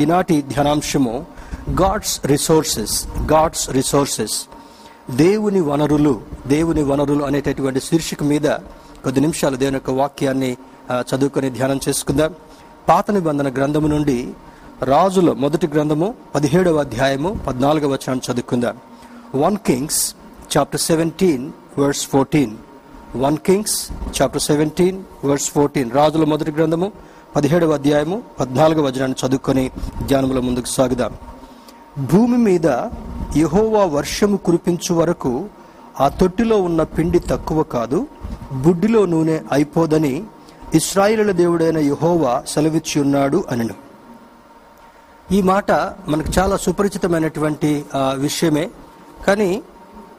[0.00, 1.12] ఈనాటి ధ్యానాంశము
[1.80, 2.96] God's resources
[3.32, 4.36] God's resources.
[5.10, 6.14] దేవుని వనరులు
[6.46, 8.46] దేవుని వనరులు అనేటటువంటి శీర్షిక మీద
[9.04, 10.50] కొద్ది నిమిషాలు దేవుని యొక్క వాక్యాన్ని
[11.08, 12.34] చదువుకొని ధ్యానం చేసుకుందాం.
[12.88, 14.18] పాత నిబంధన గ్రంథము నుండి
[14.82, 18.76] రాజుల మొదటి గ్రంథము పదిహేడవ అధ్యాయము పద్నాలుగవ వచనం చదువుకుందాం.
[19.42, 20.02] One Kings
[20.56, 22.54] chapter seventeen verse fourteen.
[23.24, 23.78] One Kings
[24.18, 25.90] chapter seventeen verse fourteen.
[25.90, 26.92] రాజుల మొదటి గ్రంథము
[27.36, 29.70] పదిహేడవ అధ్యాయము పద్నాలుగవ వచనాన్ని చదువుకొని
[30.06, 31.14] ధ్యానముల ముందుకు సాగుదాం.
[32.10, 32.66] భూమి మీద
[33.36, 35.32] యహోవా వర్షము కురిపించు వరకు
[36.00, 37.98] ఆ తొట్టిలో ఉన్న పిండి తక్కువ కాదు
[38.52, 40.14] బుడ్డిలో నూనె అయిపోదని
[40.74, 43.76] ఇస్రాయిల దేవుడైన యహోవా సెలవిచ్చి ఉన్నాడు అనను.
[45.36, 45.70] ఈ మాట
[46.08, 48.66] మనకు చాలా సుపరిచితమైనటువంటి విషయమే.
[49.26, 49.50] కానీ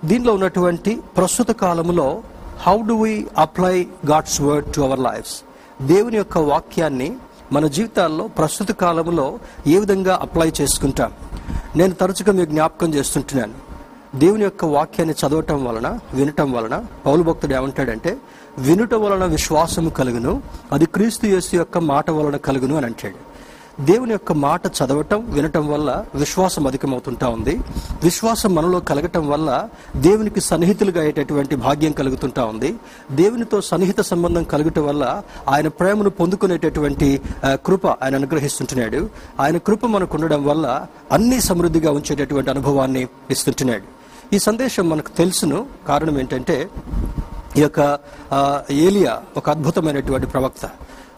[0.05, 2.21] దీనిలో ఉన్నటువంటి ప్రస్తుత కాలంలో
[2.67, 3.75] how do we apply
[4.11, 5.37] God's word to our lifes
[5.81, 7.15] దేవుని యొక్క వాక్యాన్ని
[7.51, 11.13] మన జీవితాల్లో ప్రస్తుత కాలంలో ఏ విధంగా అప్లై చేసుకుంటాం?
[11.75, 13.53] నేను తరచుగా మీకు జ్ఞాపకం చేస్తుంటున్నాను.
[14.17, 18.17] దేవుని యొక్క వాక్యాన్ని చదవటం వలన వినటం వలన పౌలు భక్తుడు ఏమంటాడంటే
[18.57, 23.36] వినుట వలన విశ్వాసము కలుగును అది క్రీస్తు యేసు యొక్క మాట వలన కలుగును అని అంటాడు.
[23.81, 27.59] దేవుని యొక్క మాట చదవటం వినటం వల్ల విశ్వాసం అధికమవుతుంటా ఉంది.
[28.03, 32.75] విశ్వాసం మనలో కలగటం వల్ల దేవునికి సన్నిహితులుగా అయ్యేటటువంటి భాగ్యం కలుగుతుంటా ఉంది.
[33.11, 39.09] దేవునితో సన్నిహిత సంబంధం కలగటం వల్ల ఆయన ప్రేమను పొందుకునేటటువంటి కృప ఆయన అనుగ్రహిస్తుంటున్నాడు.
[39.39, 43.83] ఆయన కృప మనకు ఉండడం వల్ల అన్ని సమృద్ధిగా ఉంచేటటువంటి అనుభవాన్ని ఇస్తుంటున్నాడు.
[44.35, 45.65] ఈ సందేశం మనకు తెలుసును.
[45.87, 46.69] కారణం ఏంటంటే
[47.57, 47.99] ఈ యొక్క
[48.71, 50.69] ఏలియా ఒక అద్భుతమైనటువంటి ప్రవక్త.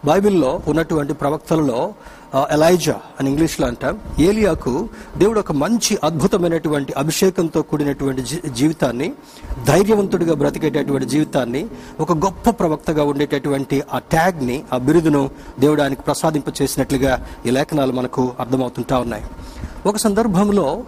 [0.04, 1.94] బైబిల్లో ఉన్నటువంటి ప్రవక్తలలో
[2.36, 3.98] ఎలైజా అని ఇంగ్లీష్లో అంటాం.
[4.18, 9.12] ఏలియాకు దేవుడు ఒక మంచి అద్భుతమైనటువంటి అభిషేకంతో కూడినటువంటి జీవితాన్ని
[9.66, 11.66] ధైర్యవంతుడిగా బ్రతికేటటువంటి జీవితాన్ని
[12.00, 18.32] ఒక గొప్ప ప్రవక్తగా ఉండేటటువంటి ఆ ట్యాగ్ని ఆ బిరుదును దేవుడు ఆయనకు ప్రసాదింప చేసినట్లుగా ఈ లేఖనాలు మనకు
[18.40, 19.24] అర్థమవుతుంటా ఉన్నాయి.
[19.86, 20.82] ఒక సందర్భంలో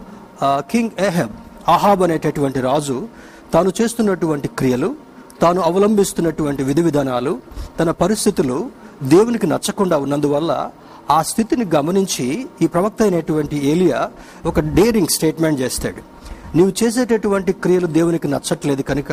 [0.49, 1.31] కింగ్ ఎహెబ్
[1.69, 3.09] ఆహాబ్ అనేటటువంటి రాజు
[3.55, 4.95] తాను చేస్తున్నటువంటి క్రియలు
[5.41, 7.39] తాను అవలంబిస్తున్నటువంటి విధి విధానాలు
[7.81, 8.71] తన పరిస్థితులు
[9.03, 10.71] దేవునికి నచ్చకుండా ఉన్నందువల్ల
[11.11, 14.11] ఆ స్థితిని గమనించి ఈ ప్రవక్త అయినటువంటి ఏలియా
[14.47, 16.13] ఒక డేరింగ్ స్టేట్మెంట్ చేస్తాడు.
[16.57, 19.13] నీవు చేసేటటువంటి క్రియలు దేవునికి నచ్చట్లేదు కనుక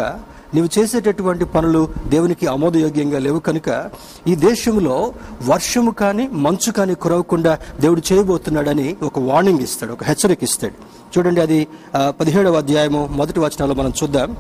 [0.54, 3.90] నీవు చేసేటటువంటి పనులు దేవునికి ఆమోదయోగ్యంగా లేవు కనుక
[4.28, 5.14] ఈ దేశంలో
[5.46, 10.74] వర్షము కానీ మంచు కానీ కురవకుండా దేవుడు చేయబోతున్నాడని ఒక వార్నింగ్ ఇస్తాడు ఒక హెచ్చరిక ఇస్తాడు.
[11.18, 11.68] చూడండి అది
[12.20, 14.38] పదిహేడవ అధ్యాయము మొదటి వచనంలో మనం చూద్దాం.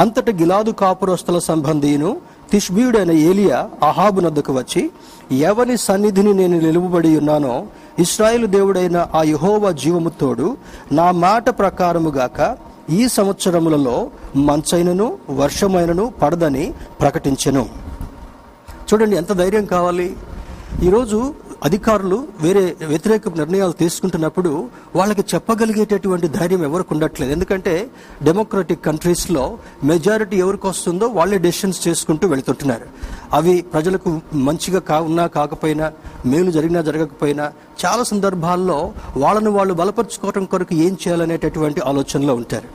[0.00, 2.16] అంతట గిలాదు కాపురస్తుల సంబంధీను
[2.52, 4.90] తిష్బీయుడైన ఏలియా అహాబు నద్దకు వచ్చి
[5.32, 7.66] ఎవరి సన్నిధిని నేను నిలువబడి ఉన్నానో
[7.98, 10.56] ఇస్రాయేల్ దేవుడైన ఆ యహోవ జీవముతోడు
[10.92, 12.56] నా మాట ప్రకారముగాక
[12.90, 17.68] ఈ సంవత్సరములలో మంచైనను వర్షమైనను పడదని ప్రకటించెను.
[18.92, 20.16] చూడండి ఎంత ధైర్యం కావాలి?
[20.80, 21.34] ఈరోజు
[21.64, 27.32] అధికారులు వేరే వ్యతిరేక నిర్ణయాలు తీసుకుంటున్నప్పుడు వాళ్ళకి చెప్పగలిగేటటువంటి ధైర్యం ఎవరికి ఉండట్లేదు.
[27.32, 27.88] ఎందుకంటే
[28.22, 32.86] డెమోక్రటిక్ కంట్రీస్లో మెజారిటీ ఎవరికి వస్తుందో వాళ్ళే డెసిషన్స్ చేసుకుంటూ వెళుతుంటున్నారు.
[33.32, 35.92] అవి ప్రజలకు మంచిగా కా ఉన్నా కాకపోయినా
[36.26, 37.52] మేలు జరిగినా జరగకపోయినా
[37.84, 42.68] చాలా సందర్భాల్లో వాళ్ళను వాళ్ళు బలపరుచుకోవటం కొరకు ఏం చేయాలనేటటువంటి ఆలోచనలో ఉంటారు.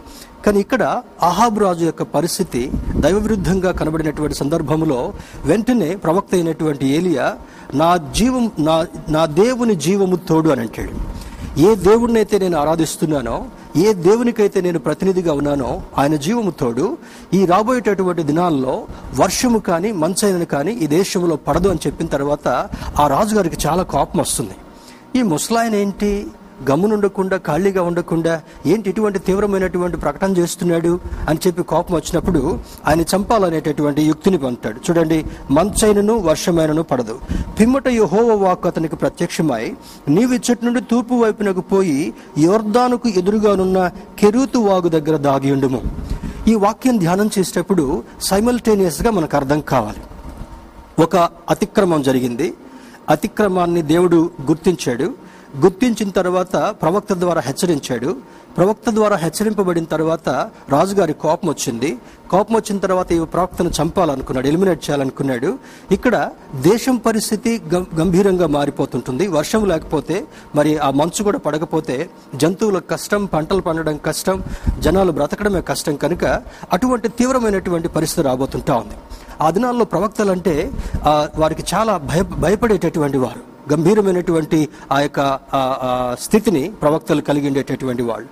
[0.46, 5.14] కానీ ఇక్కడ అహాబ్ రాజు యొక్క పరిస్థితి దైవ విరుద్ధంగా కనబడినటువంటి సందర్భంలో
[5.46, 7.36] వెంటనే ప్రవక్త అయినటువంటి ఏలియా
[7.74, 11.18] నా జీవం నా నా దేవుని జీవము తోడు అని అంటాడు.
[11.60, 16.98] ఏ దేవుడినైతే నేను ఆరాధిస్తున్నానో ఏ దేవునికైతే నేను ప్రతినిధిగా ఉన్నానో ఆయన జీవము తోడు
[17.34, 22.48] ఈ రాబోయేటటువంటి దినాల్లో వర్షము కానీ మంచైన కానీ ఈ దేశంలో పడదు అని చెప్పిన తర్వాత
[23.00, 24.56] ఆ రాజుగారికి చాలా కోపం వస్తుంది.
[25.18, 26.28] ఈ ముసలాయన ఏంటి?
[26.70, 34.38] గమ్మునుండకుండా ఖాళీగా ఉండకుండా ఏంటి ఇటువంటి తీవ్రమైనటువంటి ప్రకటన చేస్తున్నాడు అని చెప్పి కోపం వచ్చినప్పుడు ఆయన చంపాలనేటటువంటి యుక్తిని
[34.38, 34.80] పొందుతాడు.
[34.80, 37.20] చూడండి మంచైనను వర్షమైనను పడదు.
[37.60, 39.74] పిమ్మట యహోవ వాక్ అతనికి ప్రత్యక్షమై
[40.08, 45.82] నీవు ఇచ్చటి నుండి తూర్పు వైపునకు పోయి యోర్దానుకు ఎదురుగానున్న కెరూతు వాగు దగ్గర దాగియుండుము
[46.48, 50.02] ఈ వాక్యం ధ్యానం చేసేటప్పుడు సైమల్టేనియస్గా మనకు అర్థం కావాలి.
[51.04, 51.16] ఒక
[51.50, 52.54] అతిక్రమం జరిగింది.
[53.10, 55.14] అతిక్రమాన్ని దేవుడు గుర్తించాడు.
[55.60, 58.16] గుర్తించిన తర్వాత ప్రవక్త ద్వారా హెచ్చరించాడు.
[58.58, 60.30] ప్రవక్త ద్వారా హెచ్చరింపబడిన తర్వాత
[60.70, 61.98] రాజుగారి కోపం వచ్చింది.
[62.30, 65.60] కోపం వచ్చిన తర్వాత ఈ ప్రవక్తను చంపాలనుకున్నాడు ఎలిమినేట్ చేయాలనుకున్నాడు.
[65.92, 69.28] ఇక్కడ దేశం పరిస్థితి గం- గంభీరంగా మారిపోతుంటుంది.
[69.28, 70.26] వర్షం లేకపోతే
[70.56, 74.44] మరి ఆ మంచు కూడా పడకపోతే జంతువులకు కష్టం పంటలు పండడం కష్టం
[74.80, 76.26] జనాలు బ్రతకడమే కష్టం కనుక
[76.74, 78.94] అటువంటి తీవ్రమైనటువంటి పరిస్థితి రాబోతుంటా ఉంది.
[79.46, 80.56] ఆ దినాల్లో ప్రవక్తలు అంటే
[81.42, 83.42] వారికి చాలా భయ భయపడేటటువంటి వారు.
[83.72, 84.60] గంభీరమైనటువంటి
[84.96, 85.20] ఆ యొక్క
[86.26, 88.28] స్థితిని ప్రవక్తలు కలిగి ఉండేటటువంటి వాళ్ళు.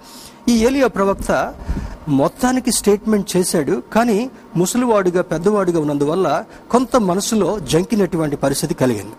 [0.52, 1.31] ఈ ఏలియా ప్రవక్త
[2.22, 4.18] మొత్తానికి స్టేట్మెంట్ చేశాడు కానీ
[4.62, 6.28] ముసలివాడుగా పెద్దవాడుగా ఉన్నందువల్ల
[6.72, 9.16] కొంత మనసులో జంకినటువంటి పరిస్థితి కలిగింది.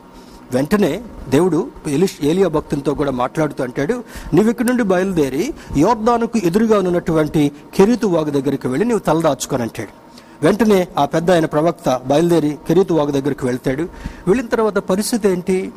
[0.55, 0.91] వెంటనే
[1.29, 1.61] దేవుడు
[2.31, 3.95] ఏలియా భక్తునితో కూడా మాట్లాడుతూ అంటాడు
[4.35, 5.45] నువ్వు ఇక్కడి నుండి బయలుదేరి
[5.85, 7.43] యోర్దానుకు ఎదురుగా ఉన్నటువంటి
[7.77, 9.93] కెరీతు వాగు దగ్గరికి వెళ్ళి నువ్వు తలదాచుకొని అంటాడు
[10.43, 13.83] వెంటనే ఆ పెద్ద ఆయన ప్రవక్త బయలుదేరి కెరీతు వాగు దగ్గరికి వెళ్తాడు.
[14.27, 15.73] వెళ్ళిన తర్వాత పరిస్థితి ఏంటి?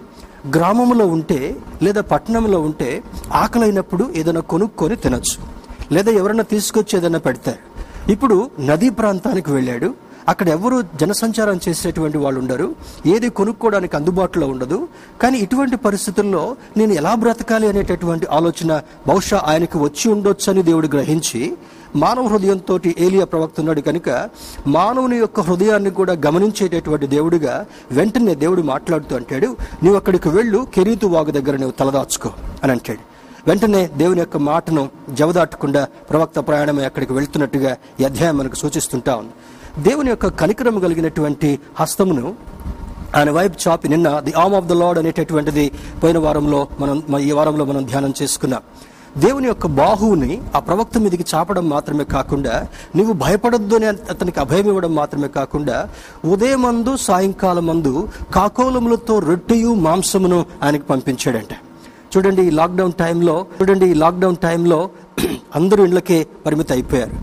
[0.56, 3.04] గ్రామంలో ఉంటే లేదా పట్టణంలో ఉంటే
[3.34, 5.60] ఆకలైనప్పుడు ఏదైనా కొనుక్కొని తినొచ్చు.
[5.94, 7.80] లేదా ఎవరైనా తీసుకొచ్చి ఏదైనా పెడతారు.
[8.12, 9.94] ఇప్పుడు నదీ ప్రాంతానికి వెళ్ళాడు.
[10.28, 12.76] అక్కడ ఎవరు జనసంచారం చేసేటువంటి వాళ్ళు ఉండరు.
[13.06, 14.88] ఏది కొనుక్కోవడానికి అందుబాటులో ఉండదు.
[15.22, 21.58] కానీ ఇటువంటి పరిస్థితుల్లో నేను ఎలా బ్రతకాలి అనేటటువంటి ఆలోచన బహుశా ఆయనకి వచ్చి ఉండొచ్చు అని దేవుడు గ్రహించి
[21.96, 24.30] మానవ హృదయంతో ఏలియా ప్రవక్త ఉన్నాడు కనుక
[24.68, 29.46] మానవుని యొక్క హృదయాన్ని కూడా గమనించేటటువంటి దేవుడిగా వెంటనే దేవుడు మాట్లాడుతూ అంటాడు
[29.84, 32.30] నువ్వు అక్కడికి వెళ్ళు కెరీతు వాగు దగ్గర నువ్వు తలదాచుకో
[32.64, 33.00] అని అంటాడు.
[33.48, 39.32] వెంటనే దేవుని యొక్క మాటను జవదాటకుండా ప్రవక్త ప్రయాణమే అక్కడికి వెళ్తున్నట్టుగా ఈ అధ్యాయం మనకు సూచిస్తుంటా ఉంది.
[39.84, 42.36] దేవుని యొక్క కనికరం కలిగినటువంటి హస్తమును
[43.16, 45.72] ఆయన వైపు చాపి నిన్న the arm of the Lord అనేటటువంటిది
[46.04, 48.62] పోయిన వారంలో మనం ఈ వారంలో మనం ధ్యానం చేసుకున్నాం.
[49.18, 54.96] దేవుని యొక్క బాహువుని ఆ ప్రవక్త మీదకి చాపడం మాత్రమే కాకుండా నువ్వు భయపడొద్దు అని అతనికి అభయం ఇవ్వడం
[54.96, 55.90] మాత్రమే కాకుండా
[56.26, 61.54] ఉదయమందు సాయంకాలం మందు కాకోలములతో రొట్టెయు మాంసమును ఆయనకు పంపించాడంట.
[62.18, 64.90] చూడండి ఈ లాక్డౌన్ టైంలో చూడండి ఈ లాక్డౌన్ టైంలో
[65.56, 67.16] అందరూ ఇళ్ళకే పరిమితి అయిపోయారు.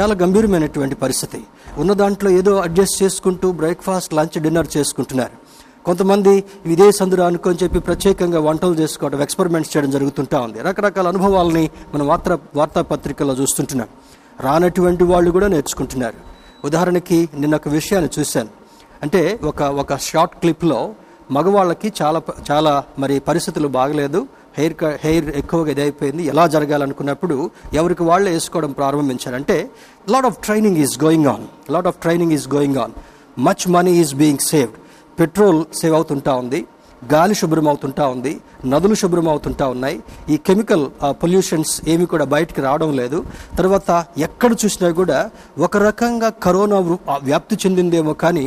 [0.00, 1.40] చాలా గంభీరమైనటువంటి పరిస్థితి.
[1.78, 5.47] ఉన్న దాంట్లో ఏదో అడ్జస్ట్ చేసుకుంటూ బ్రేక్ఫాస్ట్ లంచ్ డిన్నర్ చేసుకుంటున్నారు.
[5.88, 6.90] కొంతమంది ఇదే
[7.26, 10.58] అనుకొని చెప్పి ప్రత్యేకంగా వంటలు చేసుకోవడం ఎక్స్పెరిమెంట్స్ చేయడం జరుగుతుంటా ఉంది.
[10.62, 13.88] రకరకాల అనుభవాలని మనం వార్తా వార్తాపత్రికల్లో చూస్తుంటున్నాం.
[14.40, 16.14] రానటువంటి వాళ్ళు కూడా నేర్చుకుంటున్నారు.
[16.64, 18.48] ఉదాహరణకి నిన్న ఒక విషయాన్ని చూశాను.
[19.02, 20.90] అంటే ఒక ఒక షార్ట్ క్లిప్లో
[21.30, 24.26] మగవాళ్ళకి చాలా చాలా మరి పరిస్థితులు బాగలేదు
[24.58, 29.36] హెయిర్ క- హెయిర్ ఎక్కువగా ఇదైపోయింది ఎలా జరగాలనుకున్నప్పుడు ఎవరికి వాళ్ళే వేసుకోవడం ప్రారంభించారు.
[29.36, 29.70] అంటే
[30.10, 32.92] lot of training is going on lot of training is going on
[33.40, 34.74] much money is being saved
[35.20, 36.60] petrol save అవుతుంటా ఉంది
[37.12, 38.30] గాలి శుభ్రం అవుతుంటా ఉంది
[38.66, 39.98] నదులు శుభ్రం అవుతుంటా ఉన్నాయి.
[40.30, 40.84] ఈ కెమికల్
[41.22, 43.18] పొల్యూషన్స్ ఏమి కూడా బయటికి రావడం లేదు.
[43.58, 45.18] తర్వాత ఎక్కడ చూసినా కూడా
[45.58, 46.78] ఒక రకంగా కరోనా
[47.22, 48.46] వ్యాప్తి చెందిందేమో కానీ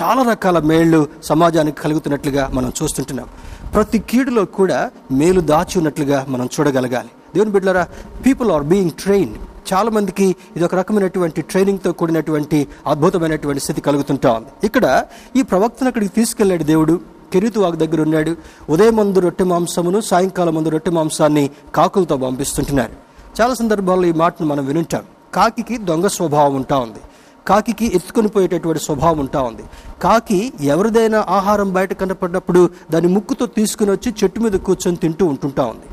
[0.00, 3.28] చాలా రకాల మేళ్ళు సమాజానికి కలుగుతున్నట్లుగా మనం చూస్తుంటున్నాం.
[3.74, 4.90] ప్రతి కీడులో కూడా
[5.20, 7.10] మేలు దాచి ఉన్నట్లుగా మనం చూడగలగాలి.
[7.34, 7.84] దేవుని బిడ్డలారా
[8.26, 9.34] పీపుల్ ఆర్ బీయింగ్ ట్రైన్
[9.72, 14.32] చాలా మందికి ఇది ఒక రకమైనటువంటి ట్రైనింగ్తో కూడినటువంటి అద్భుతమైనటువంటి స్థితి కలుగుతుంటా.
[14.32, 15.04] ఉంది ఇక్కడ
[15.36, 17.00] ఈ ప్రవక్తను అక్కడికి తీసుకెళ్ళాడు దేవుడు.
[17.32, 18.36] కెరీతు వాగు దగ్గర ఉన్నాడు.
[18.70, 22.92] ఉదయం మందు రొట్టె మాంసమును సాయంకాలం మందు రొట్టె మాంసాన్ని కాకులతో పంపిస్తుంటున్నారు.
[23.40, 25.02] చాలా సందర్భాల్లో ఈ మాటను మనం వినుంటాం.
[25.34, 26.98] కాకికి దొంగ స్వభావం ఉంటా ఉంది.
[27.46, 29.62] కాకికి ఎత్తుకొని పోయేటటువంటి స్వభావం ఉంటా ఉంది.
[30.02, 35.86] కాకి ఎవరిదైనా ఆహారం బయట కనపడినప్పుడు దాని ముక్కుతో తీసుకుని వచ్చి చెట్టు మీద కూర్చొని తింటూ ఉంటుంటా ఉంది.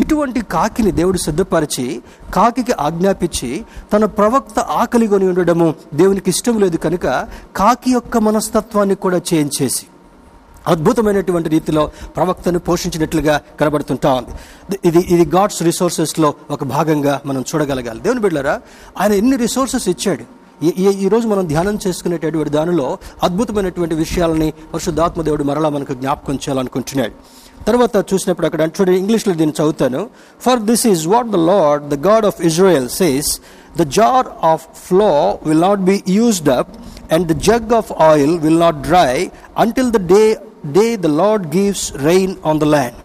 [0.00, 2.02] ఇటువంటి కాకిని దేవుడు సిద్ధపరిచి
[2.34, 7.26] కాకికి ఆజ్ఞాపించి తన ప్రవక్త ఆకలి కొని ఉండడము దేవునికి ఇష్టం లేదు కనుక
[7.56, 9.86] కాకి యొక్క మనస్తత్వాన్ని కూడా చేయించేసి
[10.66, 14.30] అద్భుతమైనటువంటి రీతిలో ప్రవక్తను పోషించినట్లుగా కనబడుతుంటా ఉంది.
[14.84, 18.00] ఇది ఇది గాడ్స్ రిసోర్సెస్లో ఒక భాగంగా మనం చూడగలగాలి.
[18.00, 18.60] దేవుని బిడ్డారా
[19.00, 20.45] ఆయన ఎన్ని రిసోర్సెస్ ఇచ్చాడు?
[20.62, 27.12] ఈ- రోజు మనం ధ్యానం చేసుకునేటటువంటి దానిలో అద్భుతమైనటువంటి విషయాలని పరిశుద్ధాత్మ దేవుడు మరలా మనకు జ్ఞాపకం చేయాలనుకుంటున్నాడు.
[27.64, 30.10] తర్వాత చూసినప్పుడు అక్కడ చూడండి ఇంగ్లీష్లో దీన్ని చదువుతాను.
[30.40, 33.40] For this is what the Lord the God of Israel says
[33.78, 36.68] the jar of flour will not be used up
[37.12, 41.92] and the jug of oil will not dry until the day day the Lord gives
[41.96, 42.96] rain on the land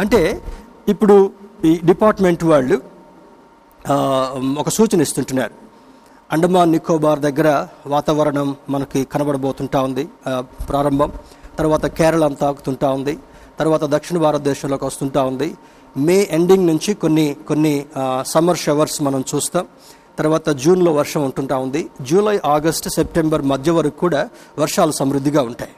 [0.00, 0.42] అంటే
[0.88, 1.32] ఇప్పుడు
[1.64, 2.82] ఈ department వాళ్ళు
[4.58, 5.67] ఒక సూచన ఇస్తుంటున్నారు.
[6.32, 7.48] అండమాన్ నికోబార్ దగ్గర
[7.92, 10.04] వాతావరణం మనకి కనబడబోతుంటా ఉంది
[10.68, 11.10] ప్రారంభం.
[11.58, 13.14] తర్వాత కేరళ అంతా తాకుతుంటా ఉంది
[13.60, 15.48] తర్వాత దక్షిణ భారతదేశంలోకి వస్తుంటా ఉంది.
[16.06, 17.72] మే ఎండింగ్ నుంచి కొన్ని కొన్ని
[18.32, 19.64] సమ్మర్ షవర్స్ మనం చూస్తాం.
[20.18, 21.82] తర్వాత జూన్లో వర్షం ఉంటుంటా ఉంది.
[22.10, 24.22] జూలై ఆగస్ట్ సెప్టెంబర్ మధ్య వరకు కూడా
[24.58, 25.74] వర్షాలు సమృద్ధిగా ఉంటాయి.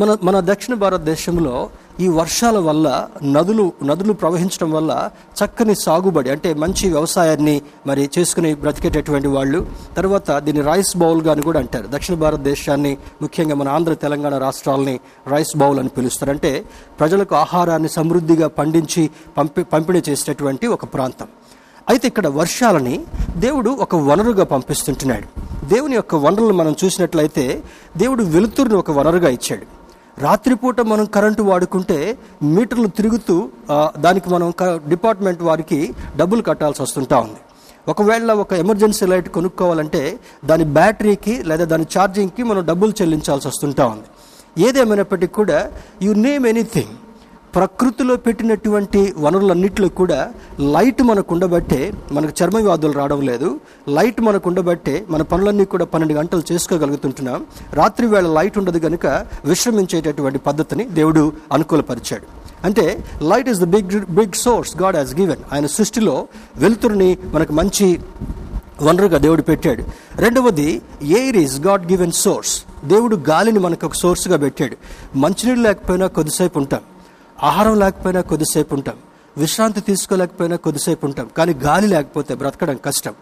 [0.00, 6.92] మన మన దక్షిణ భారతదేశంలో ఈ వర్షాల వల్ల నదులు నదులు ప్రవహించడం వల్ల చక్కని సాగుబడి అంటే మంచి
[6.92, 9.66] వ్యవసాయాన్ని మరి చేసుకుని బ్రతికేటటువంటి వాళ్ళు
[9.96, 11.86] తర్వాత దీన్ని రైస్ బౌల్గా అని కూడా అంటారు.
[11.90, 16.30] దక్షిణ భారతదేశాన్ని ముఖ్యంగా మన ఆంధ్ర తెలంగాణ రాష్ట్రాలని రైస్ బౌల్ అని పిలుస్తారు.
[16.30, 16.64] అంటే
[17.00, 21.26] ప్రజలకు ఆహారాన్ని సమృద్ధిగా పండించి పంపి పంపిణీ చేసేటటువంటి ఒక ప్రాంతం.
[21.88, 23.00] అయితే ఇక్కడ వర్షాలని
[23.36, 25.28] దేవుడు ఒక వనరుగా పంపిస్తుంటున్నాడు.
[25.66, 27.62] దేవుని యొక్క వనరులు మనం చూసినట్లయితే
[27.96, 29.79] దేవుడు వెలుతురుని ఒక వనరుగా ఇచ్చాడు.
[30.24, 31.98] రాత్రిపూట మనం కరెంటు వాడుకుంటే
[32.54, 33.36] మీటర్లు తిరుగుతూ
[33.98, 34.48] దానికి మనం
[34.88, 35.78] డిపార్ట్మెంట్ వారికి
[36.16, 37.40] డబ్బులు కట్టాల్సి వస్తుంటా ఉంది.
[37.88, 40.02] ఒకవేళ ఒక ఎమర్జెన్సీ లైట్ కొనుక్కోవాలంటే
[40.44, 44.08] దాని బ్యాటరీకి లేదా దాని ఛార్జింగ్కి మనం డబ్బులు చెల్లించాల్సి వస్తుంటా ఉంది.
[44.66, 45.58] ఏదేమైనప్పటికీ కూడా
[46.02, 46.94] యు నేమ్ ఎనీథింగ్
[47.54, 53.60] ప్రకృతిలో పెట్టినటువంటి వనరులన్నింటిలో కూడా లైట్ మనకు ఉండబట్టే మనకు చర్మ వ్యాధులు రావడం లేదు.
[53.88, 57.46] లైట్ మనకు ఉండబట్టే మన పనులన్నీ కూడా పన్నెండు గంటలు చేసుకోగలుగుతుంటున్నాం.
[57.72, 59.06] రాత్రి వేళ లైట్ ఉండదు కనుక
[59.44, 62.26] విశ్రమించేటటువంటి పద్ధతిని దేవుడు అనుకూలపరిచాడు.
[62.64, 65.40] అంటే light is the big big source God has given.
[65.52, 68.00] ఆయన సృష్టిలో వెలుతురుని మనకు మంచి
[68.82, 69.84] వనరుగా దేవుడు పెట్టాడు.
[70.16, 72.62] రెండవది air is God given source.
[72.84, 74.76] దేవుడు గాలిని మనకు ఒక సోర్స్గా పెట్టాడు.
[75.18, 76.80] మంచినీళ్ళు లేకపోయినా కొద్దిసేపు ఉంటాం.
[77.42, 78.94] ఆహారం లేకపోయినా కొద్దిసేపు ఉంటాం.
[79.36, 81.30] విశ్రాంతి తీసుకోలేకపోయినా కొద్దిసేపు ఉంటాం.
[81.36, 83.14] కానీ గాలి లేకపోతే బ్రతకడం కష్టం.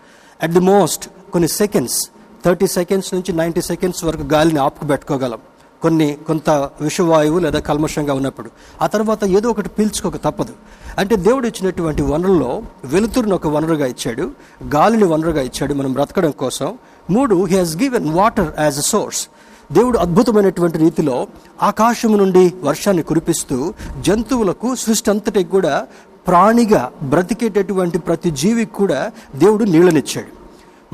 [0.43, 2.11] అట్ ది మోస్ట్ కొన్ని సెకండ్స్
[2.45, 5.39] థర్టీ సెకండ్స్ నుంచి నైంటీ సెకండ్స్ వరకు గాలిని ఆపుకు పెట్టుకోగలం.
[5.83, 8.51] కొన్ని కొంత విషవాయువు లేదా కల్మషంగా ఉన్నప్పుడు.
[8.83, 10.53] ఆ తర్వాత ఏదో ఒకటి పీల్చుకోక తప్పదు.
[10.99, 14.31] అంటే దేవుడు ఇచ్చినటువంటి వనరుల్లో వెలుతురుని ఒక వనరుగా ఇచ్చాడు.
[14.75, 16.79] గాలిని వనరుగా ఇచ్చాడు మనం బ్రతకడం కోసం.
[17.11, 19.29] మూడు he has given water as a source
[19.73, 21.27] దేవుడు అద్భుతమైనటువంటి రీతిలో
[21.63, 25.87] ఆకాశము నుండి వర్షాన్ని కురిపిస్తూ జంతువులకు సృష్టి అంతటికి కూడా
[26.27, 30.38] ప్రాణిగా బ్రతికేటటువంటి ప్రతి జీవికి కూడా దేవుడు నీళ్ళనిచ్చాడు.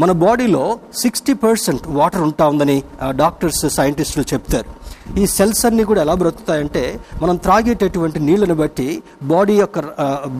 [0.02, 0.62] మన బాడీలో
[1.00, 2.76] సిక్స్టీ పర్సెంట్ వాటర్ ఉంటా ఉందని
[3.20, 4.68] డాక్టర్స్ సైంటిస్టులు చెప్తారు.
[5.20, 6.82] ఈ సెల్స్ అన్నీ కూడా ఎలా బ్రతుకుతాయంటే
[7.22, 8.86] మనం త్రాగేటటువంటి నీళ్ళని బట్టి
[9.32, 9.78] బాడీ యొక్క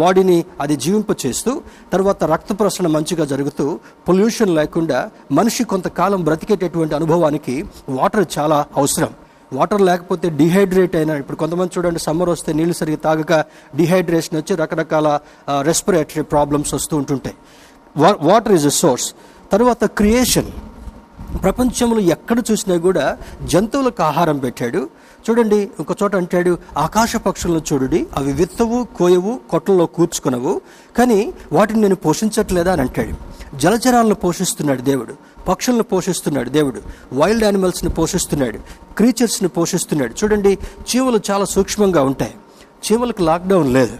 [0.00, 1.52] బాడీని అది జీవింప చేస్తూ
[1.92, 3.66] తర్వాత రక్త ప్రసరణ మంచిగా జరుగుతూ
[4.08, 5.00] పొల్యూషన్ లేకుండా
[5.38, 7.56] మనిషి కొంతకాలం బ్రతికేటటువంటి అనుభవానికి
[7.98, 9.12] వాటర్ చాలా అవసరం.
[9.58, 13.32] వాటర్ లేకపోతే డిహైడ్రేట్ అయినా ఇప్పుడు కొంతమంది చూడండి సమ్మర్ వస్తే నీళ్ళు సరిగ్గా తాగక
[13.80, 15.08] డిహైడ్రేషన్ వచ్చి రకరకాల
[15.70, 17.36] రెస్పిరేటరీ ప్రాబ్లమ్స్ వస్తూ ఉంటుంటాయి.
[18.30, 19.08] వాటర్ ఈజ్ ఎ సోర్స్
[19.54, 20.52] తర్వాత క్రియేషన్.
[21.42, 24.88] ప్రపంచంలో ఎక్కడ చూసినా కూడా జంతువులకు ఆహారం పెట్టాడు.
[25.30, 30.60] చూడండి ఒక చోట అంటాడు ఆకాశ పక్షులను చూడండి అవి విత్తవు కోయవు కొట్టల్లో కూర్చుకునవు.
[30.98, 33.34] కానీ వాటిని నేను పోషించట్లేదా అని అంటాడు.
[33.56, 35.14] జలచరాలను పోషిస్తున్నాడు దేవుడు.
[35.48, 36.82] పక్షులను పోషిస్తున్నాడు దేవుడు.
[37.12, 38.58] వైల్డ్ యానిమల్స్ని పోషిస్తున్నాడు.
[38.96, 40.14] క్రీచర్స్ని పోషిస్తున్నాడు.
[40.24, 42.34] చూడండి చీమలు చాలా సూక్ష్మంగా ఉంటాయి.
[42.92, 43.96] చీమలకు లాక్డౌన్ లేదు.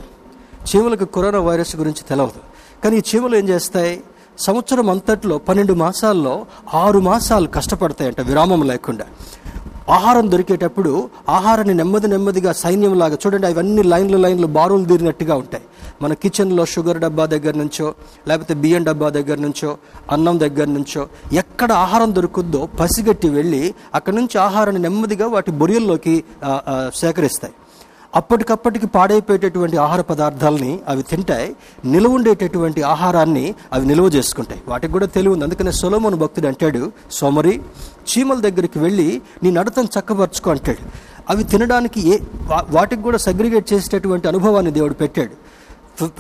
[0.77, 2.41] చీమలకు కరోనా వైరస్ గురించి తెలవదు.
[2.85, 4.03] కానీ ఈ చీమలు ఏం చేస్తాయి?
[4.39, 6.35] సంవత్సరం అంతట్లో పన్నెండు మాసాల్లో
[6.75, 9.07] ఆరు మాసాలు కష్టపడతాయంట విరామం లేకుండా.
[9.91, 15.65] ఆహారం దొరికేటప్పుడు ఆహారాన్ని నెమ్మది నెమ్మదిగా సైన్యంలాగా చూడండి అవన్నీ లైన్లు లైన్లు బారులు తీరినట్టుగా ఉంటాయి.
[16.03, 17.95] మన కిచెన్లో షుగర్ డబ్బా దగ్గర నుంచో
[18.29, 19.77] లేకపోతే బియ్యం డబ్బా దగ్గర నుంచో
[20.13, 26.25] అన్నం దగ్గర నుంచో ఎక్కడ ఆహారం దొరుకుద్దో పసిగట్టి వెళ్ళి అక్కడి నుంచి ఆహారాన్ని నెమ్మదిగా వాటి బొరియల్లోకి
[26.95, 27.55] సేకరిస్తాయి.
[28.15, 34.61] అప్పటికప్పటికి పాడైపోయేటటువంటి ఆహార పదార్థాలని అవి తింటాయి నిలువ ఉండేటటువంటి ఆహారాన్ని అవి నిల్వ చేసుకుంటాయి.
[34.69, 35.45] వాటికి కూడా తెలివి ఉంది.
[35.45, 37.61] అందుకనే సొలోమోను భక్తుడు అంటాడు సోమరి
[38.11, 40.83] చీమల దగ్గరికి వెళ్ళి నీ నడతను చక్కపరచుకో అంటాడు.
[41.31, 42.19] అవి తినడానికి ఏ
[42.71, 45.35] వాటికి కూడా సగ్రిగేట్ చేసేటటువంటి అనుభవాన్ని దేవుడు పెట్టాడు.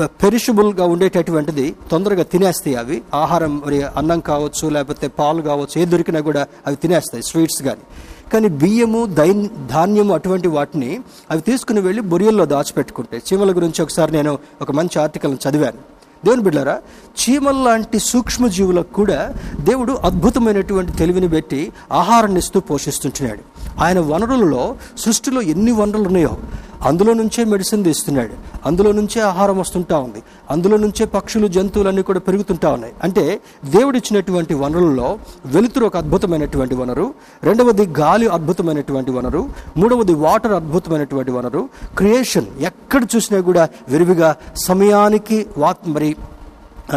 [0.05, 3.03] పెరిషబుల్గా ఉండేటటువంటిది తొందరగా తినేస్తాయి అవి.
[3.15, 7.85] ఆహారం మరి అన్నం కావచ్చు లేకపోతే పాలు కావచ్చు ఏది దొరికినా కూడా అవి తినేస్తాయి స్వీట్స్ కానీ
[8.33, 11.00] కానీ బియ్యము దైన్ ధాన్యము అటువంటి వాటిని
[11.31, 15.95] అవి తీసుకుని వెళ్ళి బొరియల్లో దాచిపెట్టుకుంటాయి చీమల గురించి ఒకసారి నేను ఒక మంచి ఆర్టికల్ని చదివాను.
[16.25, 16.83] దేవుని బిడ్డారా
[17.21, 23.40] చీమల లాంటి సూక్ష్మజీవులకు కూడా దేవుడు అద్భుతమైనటువంటి తెలివిని పెట్టి ఆహారాన్ని ఇస్తూ పోషిస్తుంటున్నాడు.
[23.83, 26.37] ఆయన వనరులలో సృష్టిలో ఎన్ని వనరులు ఉన్నాయో
[26.85, 28.31] అందులో నుంచే మెడిసిన్ తీస్తున్నాడు.
[28.67, 30.23] అందులో నుంచే ఆహారం వస్తుంటా ఉంది.
[30.50, 32.93] అందులో నుంచే పక్షులు జంతువులన్నీ కూడా పెరుగుతుంటా ఉన్నాయి.
[33.03, 37.14] అంటే దేవుడిచ్చినటువంటి వనరుల్లో వెలుతురు ఒక అద్భుతమైనటువంటి వనరు.
[37.43, 39.49] రెండవది గాలి అద్భుతమైనటువంటి వనరు.
[39.76, 41.69] మూడవది వాటర్ అద్భుతమైనటువంటి వనరు.
[41.99, 46.17] క్రియేషన్ ఎక్కడ చూసినా కూడా విరివిగా సమయానికి వా మరి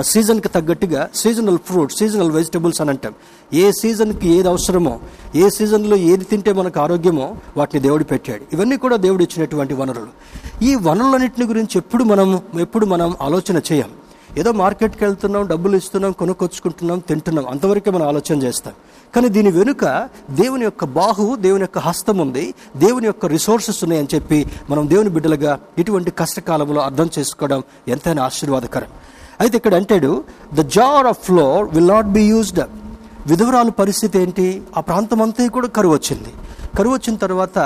[0.02, 3.14] సీజన్కి తగ్గట్టుగా సీజనల్ ఫ్రూట్ సీజనల్ వెజిటబుల్స్ అని అంటాం.
[3.54, 5.00] ఏ సీజన్కి ఏది అవసరమో
[5.36, 8.42] ఏ సీజన్లో ఏది తింటే మనకు ఆరోగ్యమో వాటిని దేవుడు పెట్టాడు.
[8.54, 10.08] ఇవన్నీ కూడా దేవుడు ఇచ్చినటువంటి వనరులు.
[10.64, 13.90] ఈ వనరులన్నింటిని గురించి ఎప్పుడు మనం ఎప్పుడు మనం ఆలోచన చేయం?
[14.38, 18.74] ఏదో మార్కెట్కి వెళ్తున్నాం డబ్బులు ఇస్తున్నాం కొనుక్కొచ్చుకుంటున్నాం తింటున్నాం అంతవరకే మనం ఆలోచన చేస్తాం.
[19.16, 24.46] కానీ దీని వెనుక దేవుని యొక్క బాహు దేవుని యొక్క హస్తం ఉంది దేవుని యొక్క రిసోర్సెస్ ఉన్నాయని చెప్పి
[24.70, 28.88] మనం దేవుని బిడ్డలుగా ఇటువంటి కష్టకాలంలో అర్థం చేసుకోవడం ఎంతైనా ఆశీర్వాదకరం.
[29.42, 32.62] అయితే ఇక్కడ అంటాడు the jar of flour will not be used
[33.28, 34.62] విధవరాలు పరిస్థితి ఏంటి?
[34.78, 36.32] ఆ ప్రాంతం అంతా కూడా కరువు వచ్చింది.
[36.78, 37.58] కరువు వచ్చిన తర్వాత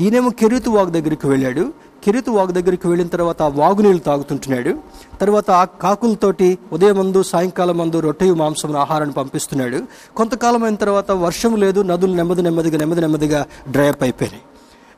[0.00, 1.64] ఈయనేమో కెరీతు వాగు దగ్గరికి వెళ్ళాడు.
[2.04, 4.72] కెరీతు వాగు దగ్గరికి వెళ్ళిన తర్వాత ఆ వాగు నీళ్ళు తాగుతుంటున్నాడు.
[5.20, 9.82] తర్వాత ఆ కాకులతోటి ఉదయం మందు సాయంకాలం మందు రొట్టెయు మాంసం ఆహారాన్ని పంపిస్తున్నాడు.
[10.16, 14.42] కొంతకాలం అయిన తర్వాత వర్షం లేదు నదులు నెమ్మది నెమ్మదిగా నెమ్మది నెమ్మదిగా డ్రై అప్ అయిపోయినాయి.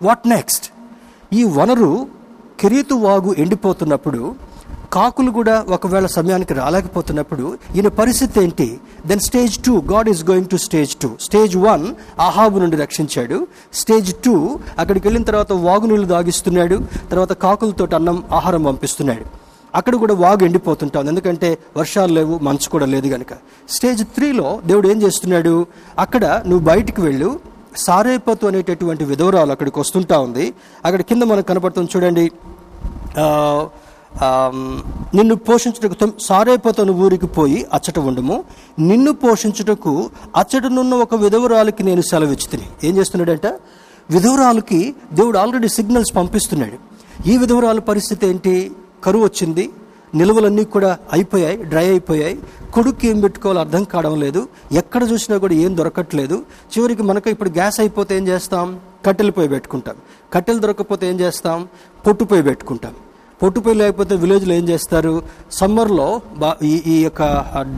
[0.03, 0.67] వాట్ నెక్స్ట్
[1.33, 2.07] ఈ వనరు
[2.61, 4.35] కెరీతు వాగు ఎండిపోతున్నప్పుడు
[4.95, 8.81] కాకులు కూడా ఒకవేళ సమయానికి రాలేకపోతున్నప్పుడు ఈయన పరిస్థితి ఏంటి?
[9.07, 11.87] Then stage two God is going to stage two stage one
[12.21, 13.47] ఆహాబు నుండి రక్షించాడు.
[13.75, 16.79] స్టేజ్ టూ అక్కడికి వెళ్ళిన తర్వాత వాగు నీళ్ళు దాగిస్తున్నాడు
[17.11, 19.25] తర్వాత కాకులతో అన్నం ఆహారం పంపిస్తున్నాడు.
[19.75, 23.33] అక్కడ కూడా వాగు ఎండిపోతుంటాం ఎందుకంటే వర్షాలు లేవు మంచు కూడా లేదు కనుక
[23.71, 25.67] స్టేజ్ త్రీలో దేవుడు ఏం చేస్తున్నాడు?
[25.99, 27.41] అక్కడ నువ్వు బయటికి వెళ్ళు.
[27.77, 30.55] సారేపతు అనేటటువంటి విధవరాలు అక్కడికి వస్తుంటా ఉంది.
[30.85, 32.31] అక్కడ కింద మనకు కనపడుతుంది చూడండి.
[35.15, 38.45] నిన్ను పోషించుటకు సారైపోతాను ఊరికి పోయి అచ్చట ఉండము.
[38.79, 42.63] నిన్ను పోషించుటకు అచ్చటనున్న ఒక విధవరాలకి నేను సెలవిచ్చుతిని.
[42.85, 43.47] ఏం చేస్తున్నాడంట?
[44.11, 46.95] విధవరాలకి దేవుడు ఆల్రెడీ సిగ్నల్స్ పంపిస్తున్నాడు.
[47.29, 48.73] ఈ విధవరాల పరిస్థితి ఏంటి?
[49.05, 49.71] కరువు వచ్చింది.
[50.15, 52.39] నిల్వలన్నీ కూడా అయిపోయాయి డ్రై అయిపోయాయి.
[52.75, 54.49] కొడుక్కి ఏం పెట్టుకోవాలో అర్థం కావడం లేదు.
[54.73, 56.43] ఎక్కడ చూసినా కూడా ఏం దొరకట్లేదు.
[56.79, 58.81] చివరికి మనకు ఇప్పుడు గ్యాస్ అయిపోతే ఏం చేస్తాం?
[59.07, 59.95] కట్టెలు పోయి పెట్టుకుంటాం.
[60.33, 61.69] కట్టెలు దొరకకపోతే ఏం చేస్తాం?
[62.07, 62.93] పొట్టు పోయి పెట్టుకుంటాం.
[63.45, 65.23] పొట్టు లేకపోతే విలేజ్లో ఏం చేస్తారు?
[65.51, 67.23] సమ్మర్లో బా ఈ ఈ యొక్క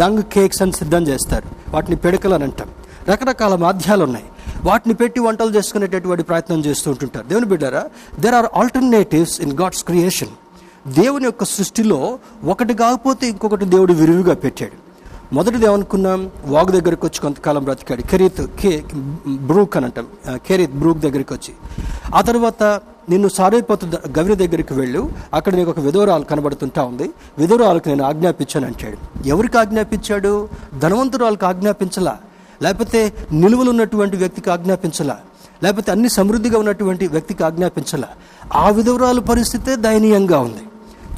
[0.00, 1.48] డంగ్ కేక్స్ అని సిద్ధం చేస్తారు.
[1.74, 2.68] వాటిని పెడకలు అని అంటాం.
[3.08, 4.24] రకరకాల మాధ్యాలు ఉన్నాయి.
[4.64, 7.26] వాటిని పెట్టి వంటలు చేసుకునేటటువంటి ప్రయత్నం చేస్తూ ఉంటుంటారు.
[7.26, 7.84] దేవుని బిడ్డారా
[8.20, 10.28] there are alternatives in God's creation
[10.92, 14.86] దేవుని యొక్క సృష్టిలో ఒకటి కాకపోతే ఇంకొకటి దేవుడు విరివిగా పెట్టాడు.
[15.34, 16.30] మొదటిది ఏమనుకున్నాం?
[16.46, 18.02] వాగు దగ్గరికి వచ్చి కొంతకాలం బ్రతికాడు.
[18.02, 18.84] కెరీత్ కే
[19.28, 20.06] బ్రూక్ అని అంటాం.
[20.46, 21.54] కెరీత్ బ్రూక్ దగ్గరికి వచ్చి.
[22.14, 25.10] ఆ తర్వాత నిన్ను సారైపోతు గవిని దగ్గరికి వెళ్ళు.
[25.34, 27.10] అక్కడ నీకు ఒక విధవరాలు కనబడుతుంటా ఉంది.
[27.38, 29.28] విధవరాలకు నేను ఆజ్ఞాపించాను అంటాడు.
[29.28, 30.48] ఎవరికి ఆజ్ఞాపించాడు?
[30.78, 32.16] ధనవంతురాలకు ఆజ్ఞాపించలా.
[32.62, 35.18] లేకపోతే నిలువలు ఉన్నటువంటి వ్యక్తికి ఆజ్ఞాపించలా.
[35.62, 38.08] లేకపోతే అన్ని సమృద్ధిగా ఉన్నటువంటి వ్యక్తికి ఆజ్ఞాపించలా.
[38.54, 40.62] ఆ విధవరాలు పరిస్థితే దయనీయంగా ఉంది.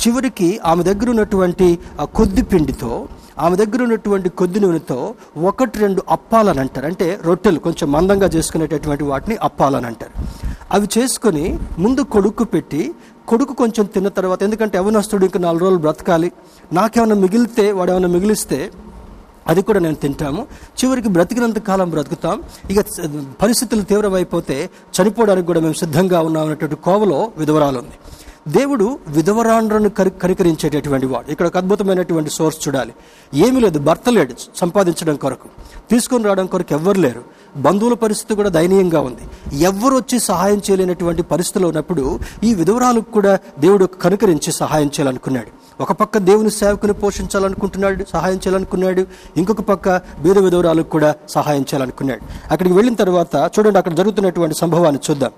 [0.08, 6.60] చివరికి ఆమె దగ్గర ఉన్నటువంటి ఆ కొద్ది పిండితో ఆమె దగ్గర ఉన్నటువంటి కొద్ది నూనెతో ఒకటి రెండు అప్పాలని
[6.60, 6.86] అంటారు.
[6.86, 10.47] అంటే రొట్టెలు కొంచెం మందంగా చేసుకునేటటువంటి వాటిని అప్పాలని అంటారు.
[10.72, 12.94] అవి చేసుకొని ముందు కొడుకు పెట్టి
[13.28, 16.32] కొడుకు కొంచెం తిన్న తర్వాత ఎందుకంటే యవనస్తుడు ఇంకా నాలుగు రోజులు బ్రతకాలి
[16.72, 18.70] నాకేమైనా మిగిలితే వాడు ఏమైనా మిగిలిస్తే
[19.48, 20.46] అది కూడా నేను తింటాము.
[20.84, 22.42] చివరికి బ్రతికినంత కాలం బ్రతుకుతాం.
[22.70, 22.84] ఇక
[23.42, 27.92] పరిస్థితులు తీవ్రమైపోతే చనిపోవడానికి కూడా మేము సిద్ధంగా ఉన్నాం అనేటువంటి కోవలో విధవరాలు ఉంది.
[28.48, 31.32] దేవుడు విధవరాండ్రను కరి కరికరించేటటువంటి వాడు.
[31.32, 32.94] ఇక్కడ ఒక అద్భుతమైనటువంటి సోర్స్ చూడాలి.
[33.34, 35.48] ఏమీ లేదు భర్త లేడు సంపాదించడం కొరకు.
[35.90, 37.37] తీసుకొని రావడం కొరకు ఎవ్వరు లేరు.
[37.56, 39.56] బంధువుల పరిస్థితి కూడా దయనీయంగా ఉంది.
[39.64, 45.82] ఎవరు వచ్చి సహాయం చేయలేనటువంటి పరిస్థితిలో ఉన్నప్పుడు ఈ విధవరాలకు కూడా దేవుడు కనుకరించి సహాయం చేయాలనుకున్నాడు.
[45.82, 52.52] ఒక పక్క దేవుని సేవకుని పోషించాలనుకుంటున్నాడు సహాయం చేయాలనుకున్నాడు ఇంకొక పక్క బీద విధవరాలకు కూడా సహాయం చేయాలనుకున్నాడు.
[52.52, 55.30] అక్కడికి వెళ్ళిన తర్వాత చూడండి అక్కడ జరుగుతున్నటువంటి సంభవాన్ని చూద్దాం.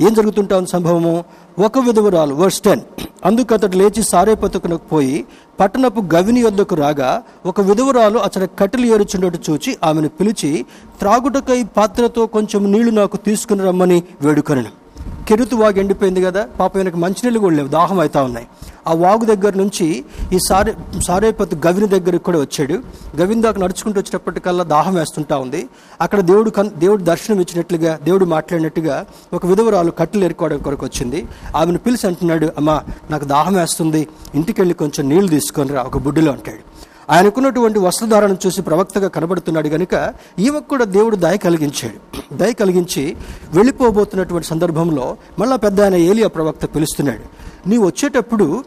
[0.00, 1.24] ఏం జరుగుతుంటా ఉంది సంభవము?
[1.58, 2.80] ఒక విధవరాలు వర్స్ టెన్.
[3.24, 5.24] అందుకు అతడు లేచి సారేపతుకునకు పోయి
[5.60, 10.66] పట్టణపు గవిని యొద్దకు రాగా ఒక విధవరాలు అతని కట్టెలు ఏరుచున్నట్టు చూచి ఆమెను పిలిచి
[10.98, 14.81] త్రాగుటకై పాత్రతో కొంచెం నీళ్ళు నాకు తీసుకుని రమ్మని వేడుకొనను.
[15.28, 18.46] కెరుతు వాగు ఎండిపోయింది కదా పాపం ఈయనకు మంచినీళ్ళు కూడా లేవు దాహం అవుతా ఉన్నాయి.
[18.88, 20.74] ఆ వాగు దగ్గర నుంచి ఈ సారే
[21.06, 22.78] సారేపతి గవిని దగ్గరికి కూడా వచ్చాడు.
[23.20, 25.68] గవిని దాకా నడుచుకుంటూ వచ్చేటప్పటికల్లా దాహం వేస్తుంటా ఉంది.
[26.00, 31.26] అక్కడ దేవుడు కన్ దేవుడు దర్శనం ఇచ్చినట్లుగా దేవుడు మాట్లాడినట్టుగా ఒక విధవరాలు కట్టెలు ఎరుకోవడం కొరకు వచ్చింది.
[31.56, 36.32] ఆమెను పిలిచి అంటున్నాడు అమ్మా నాకు దాహం వేస్తుంది ఇంటికి వెళ్ళి కొంచెం నీళ్ళు తీసుకొని రా ఒక బుడ్డిలో
[36.32, 36.71] అంటాడు.
[37.12, 42.36] ఆయనకున్నటువంటి వస్త్రధారణ చూసి ప్రవక్తగా కనబడుతున్నాడు కనుక ఈమెకు కూడా దేవుడు దయ కలిగించాడు.
[42.36, 43.16] దయ కలిగించి
[43.54, 47.24] వెళ్ళిపోబోతున్నటువంటి సందర్భంలో మళ్ళా పెద్ద ఆయన ఏలియా ప్రవక్త పిలుస్తున్నాడు.
[47.68, 48.64] నీవు వచ్చేటప్పుడు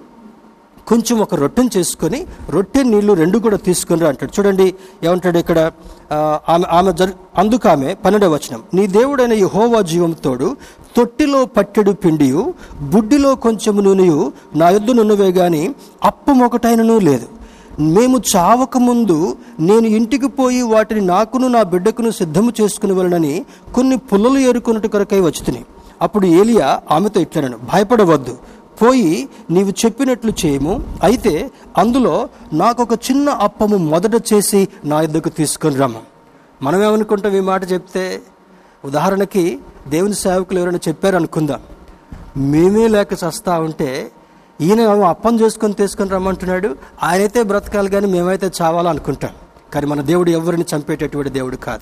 [0.87, 4.31] కొంచెం ఒక రొట్టెను చేసుకొని రొట్టె నీళ్ళు రెండు కూడా తీసుకుని రా అంటాడు.
[4.39, 5.71] చూడండి ఏమంటాడు ఇక్కడ?
[6.49, 8.63] ఆమె ఆమె జరు అందుకు ఆమె పన్నెండవ వచనం.
[8.73, 9.45] నీ దేవుడైన ఈ
[9.81, 10.57] జీవంతోడు
[10.97, 17.34] తొట్టిలో పట్టెడు పిండియు బుడ్డిలో కొంచెము నూనెయు నా యొద్దనున్నవే గాని అప్పు ఒకటైనను లేదు.
[17.79, 24.39] మేము చావక ముందు నేను ఇంటికి పోయి వాటిని నాకును నా బిడ్డకును సిద్ధము చేసుకుని వలనని కొన్ని పుల్లలు
[24.39, 25.65] ఏరుకున్నట్టు కొరకై వచ్చుతుని.
[26.01, 28.37] అప్పుడు ఏలియా ఆమెతో ఇట్లనను భయపడవద్దు.
[28.81, 30.83] పోయి నీవు చెప్పినట్లు చేయము.
[31.03, 36.01] అయితే అందులో నాకొక చిన్న అప్పము మొదట చేసి నా ఇద్దకు తీసుకొని రాము
[36.61, 38.21] మనం ఏమనుకుంటాం ఈ మాట చెప్తే?
[38.85, 39.59] ఉదాహరణకి
[39.89, 41.59] దేవుని సేవకులు ఎవరైనా చెప్పారు అనుకుందాం
[42.37, 44.11] మేమే లేక చస్తా ఉంటే
[44.61, 46.75] ఈయన అప్పం చేసుకొని తీసుకొని రమ్మంటున్నాడు.
[47.03, 49.31] ఆయనైతే బ్రతకాలి కానీ మేమైతే చావాలనుకుంటాం.
[49.73, 51.81] కానీ మన దేవుడు ఎవరిని చంపేటటువంటి దేవుడు కాదు.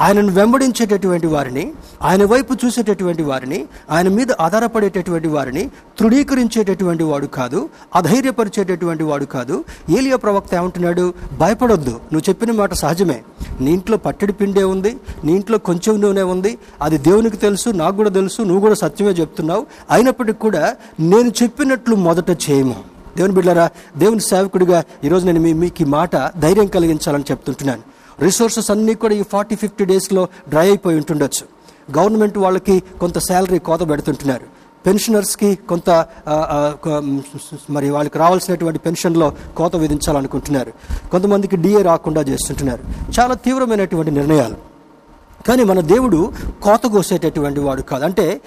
[0.00, 9.04] ఆయనను వెంబడించేటటువంటి వారిని ఆయన వైపు చూసేటటువంటి వారిని ఆయన మీద ఆధారపడేటటువంటి వారిని తృఢీకరించేటటువంటి వాడు కాదు అధైర్యపరిచేటటువంటి
[9.04, 9.64] వాడు కాదు.
[9.98, 11.14] ఏలియా ప్రవక్త ఏమంటున్నాడు?
[11.38, 11.90] భయపడొద్దు.
[11.90, 13.22] నువ్వు చెప్పిన మాట సహజమే.
[13.60, 18.10] నీ ఇంట్లో పట్టడి పిండే ఉంది నీ ఇంట్లో కొంచెం నూనె ఉంది అది దేవునికి తెలుసు నాకు కూడా
[18.10, 19.66] తెలుసు నువ్వు కూడా సత్యమే చెప్తున్నావు.
[19.90, 22.76] అయినప్పటికీ కూడా నేను చెప్పినట్లు మొదట చేయము.
[23.16, 27.97] దేవుని బిడ్డారా దేవుని సేవకుడిగా ఈరోజు నేను మీ మీకు ఈ మాట ధైర్యం కలిగించాలని చెప్తుంటున్నాను.
[28.22, 31.46] రిసోర్సెస్ అన్నీ కూడా ఈ ఫార్టీ ఫిఫ్టీ డేస్లో డ్రై అయిపోయి ఉంటుండొచ్చు.
[31.98, 34.58] గవర్నమెంట్ వాళ్ళకి కొంత శాలరీ కోత పెడుతుంటున్నారు.
[34.86, 36.06] పెన్షనర్స్కి కొంత
[37.70, 40.72] మరి వాళ్ళకి రావాల్సినటువంటి పెన్షన్లో కోత విధించాలనుకుంటున్నారు.
[41.10, 42.82] కొంతమందికి డిఏ రాకుండా చేస్తుంటున్నారు.
[43.20, 44.54] చాలా తీవ్రమైనటువంటి నిర్ణయాలు.
[45.48, 48.04] కానీ మన దేవుడు కోత కోసేటటువంటి వాడు కాదు.
[48.04, 48.40] అంటే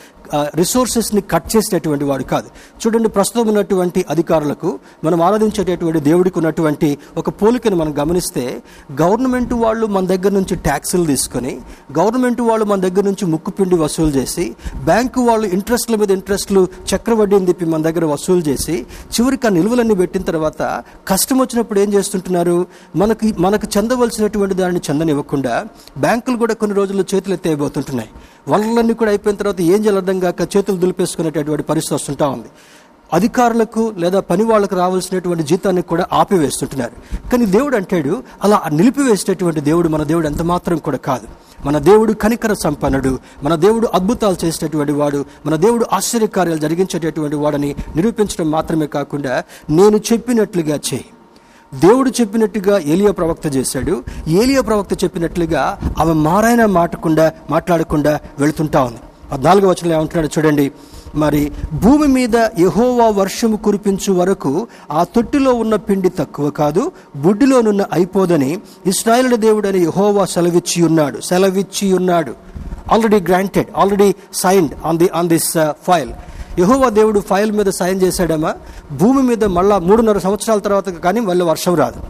[0.55, 2.49] రిసోర్సెస్ని కట్ చేసేటటువంటి వాడు కాదు.
[2.85, 8.61] చూడండి ప్రస్తుతం ఉన్నటువంటి అధికారులకు మనం ఆరాధించేటటువంటి దేవుడికి ఉన్నటువంటి ఒక పోలికను మనం గమనిస్తే
[9.01, 11.57] గవర్నమెంట్ వాళ్ళు మన దగ్గర నుంచి ట్యాక్సులు తీసుకొని
[11.99, 17.65] గవర్నమెంట్ వాళ్ళు మన దగ్గర నుంచి ముక్కుపిండి వసూలు చేసి బ్యాంకు వాళ్ళు ఇంట్రెస్ట్ల మీద ఇంట్రెస్ట్లు చక్రవడ్డీని తిప్పి
[17.65, 22.65] మన దగ్గర వసూలు చేసి చివరికి ఆ నిల్వలన్నీ పెట్టిన తర్వాత కష్టం వచ్చినప్పుడు ఏం చేస్తుంటున్నారు?
[22.95, 25.65] మనకి మనకు చెందవలసినటువంటి దానిని చెందనివ్వకుండా
[25.97, 28.09] బ్యాంకులు కూడా కొన్ని రోజుల్లో చేతులు ఎత్తేయబోతుంటున్నాయి
[28.47, 32.47] వనరులన్నీ కూడా అయిపోయిన తర్వాత ఏం చేయాలి అర్థం కాక చేతులు దులిపేసుకునేటటువంటి పరిస్థితి వస్తుంటా ఉంది.
[33.13, 37.29] అధికారులకు లేదా పని వాళ్ళకు రావాల్సినటువంటి జీతాన్ని కూడా ఆపివేస్తుంటున్నారు.
[37.29, 41.27] కానీ దేవుడు అంటాడు అలా నిలిపివేసేటటువంటి దేవుడు మన దేవుడు ఎంత మాత్రం కూడా కాదు.
[41.65, 48.51] మన దేవుడు కనికర సంపన్నుడు మన దేవుడు అద్భుతాలు చేసేటటువంటి వాడు మన దేవుడు ఆశ్చర్యకార్యాలు జరిగించేటటువంటి వాడని నిరూపించడం
[48.51, 51.05] మాత్రమే కాకుండా నేను చెప్పినట్లుగా చేయి.
[51.79, 54.03] దేవుడు చెప్పినట్టుగా ఏలియా ప్రవక్త చేశాడు.
[54.27, 58.97] ఏలియా ప్రవక్త చెప్పినట్లుగా ఆమె మారైన మాటకుండా మాట్లాడకుండా వెళుతుంటా ఉంది.
[59.31, 60.71] పద్నాలుగో వచనంలో ఏమంటున్నాడు చూడండి.
[61.15, 68.59] మరి భూమి మీద యహోవా వర్షము కురిపించు వరకు ఆ తొట్టిలో ఉన్న పిండి తక్కువ కాదు బుడ్డిలోనున్న అయిపోదని
[68.85, 72.33] ఇస్రాయేల్ దేవుడని యహోవా సెలవిచ్చి ఉన్నాడు సెలవిచ్చి ఉన్నాడు.
[72.91, 76.09] Already granted already signed on the on this file
[76.59, 78.55] యహోవా దేవుడు ఫైల్ మీద సాయం చేశాడమ్మా.
[78.97, 82.01] భూమి మీద మళ్ళా మూడున్నర సంవత్సరాల తర్వాత కానీ మళ్ళీ వర్షం రాదు.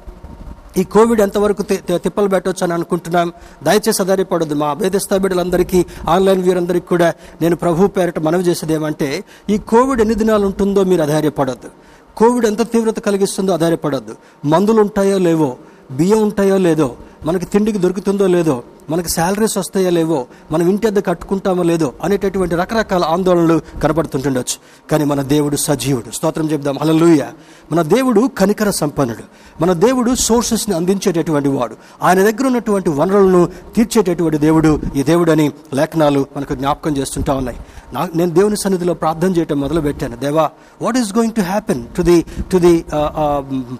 [0.78, 3.34] ఈ కోవిడ్ ఎంతవరకు తి- తిప్పలు పెట్టవచ్చు అని అనుకుంటున్నాం.
[3.64, 9.58] దయచేసి ఆధారపడద్దు మా అభేదస్థ బిడ్డలందరికీ ఆన్లైన్ వీరందరికీ కూడా నేను ప్రభు పేరట మనవి చేసేది ఏమంటే ఈ
[9.58, 11.70] కోవిడ్ ఎన్ని దినాలు ఉంటుందో మీరు ఆధారపడద్దు
[12.18, 15.58] కోవిడ్ ఎంత తీవ్రత కలిగిస్తుందో ఆధారపడద్దు మందులు ఉంటాయో లేవో
[15.92, 21.64] బియ్యం ఉంటాయో లేదో మనకి తిండికి దొరుకుతుందో లేదో మనకి శాలరీస్ వస్తాయో లేవో మనం ఇంటి అద్దె కట్టుకుంటామో
[21.64, 24.58] లేదో అనేటటువంటి రకరకాల ఆందోళనలు కనబడుతుంటుండొచ్చు
[24.92, 26.12] కానీ మన దేవుడు సజీవుడు.
[26.16, 27.28] స్తోత్రం చెప్దాం హల్లెలూయా.
[27.72, 29.24] మన దేవుడు కనికర సంపన్నుడు.
[29.64, 31.76] మన దేవుడు సోర్సెస్ని అందించేటటువంటి వాడు.
[32.04, 37.58] ఆయన దగ్గర ఉన్నటువంటి వనరులను తీర్చేటటువంటి దేవుడు ఈ దేవుడని లేఖనాలు మనకు జ్ఞాపకం చేస్తుంటా ఉన్నాయి.
[37.94, 40.50] నా నేను దేవుని సన్నిధిలో ప్రార్థన చేయటం మొదలు పెట్టాను దేవా
[40.82, 42.86] what is going to happen to the to the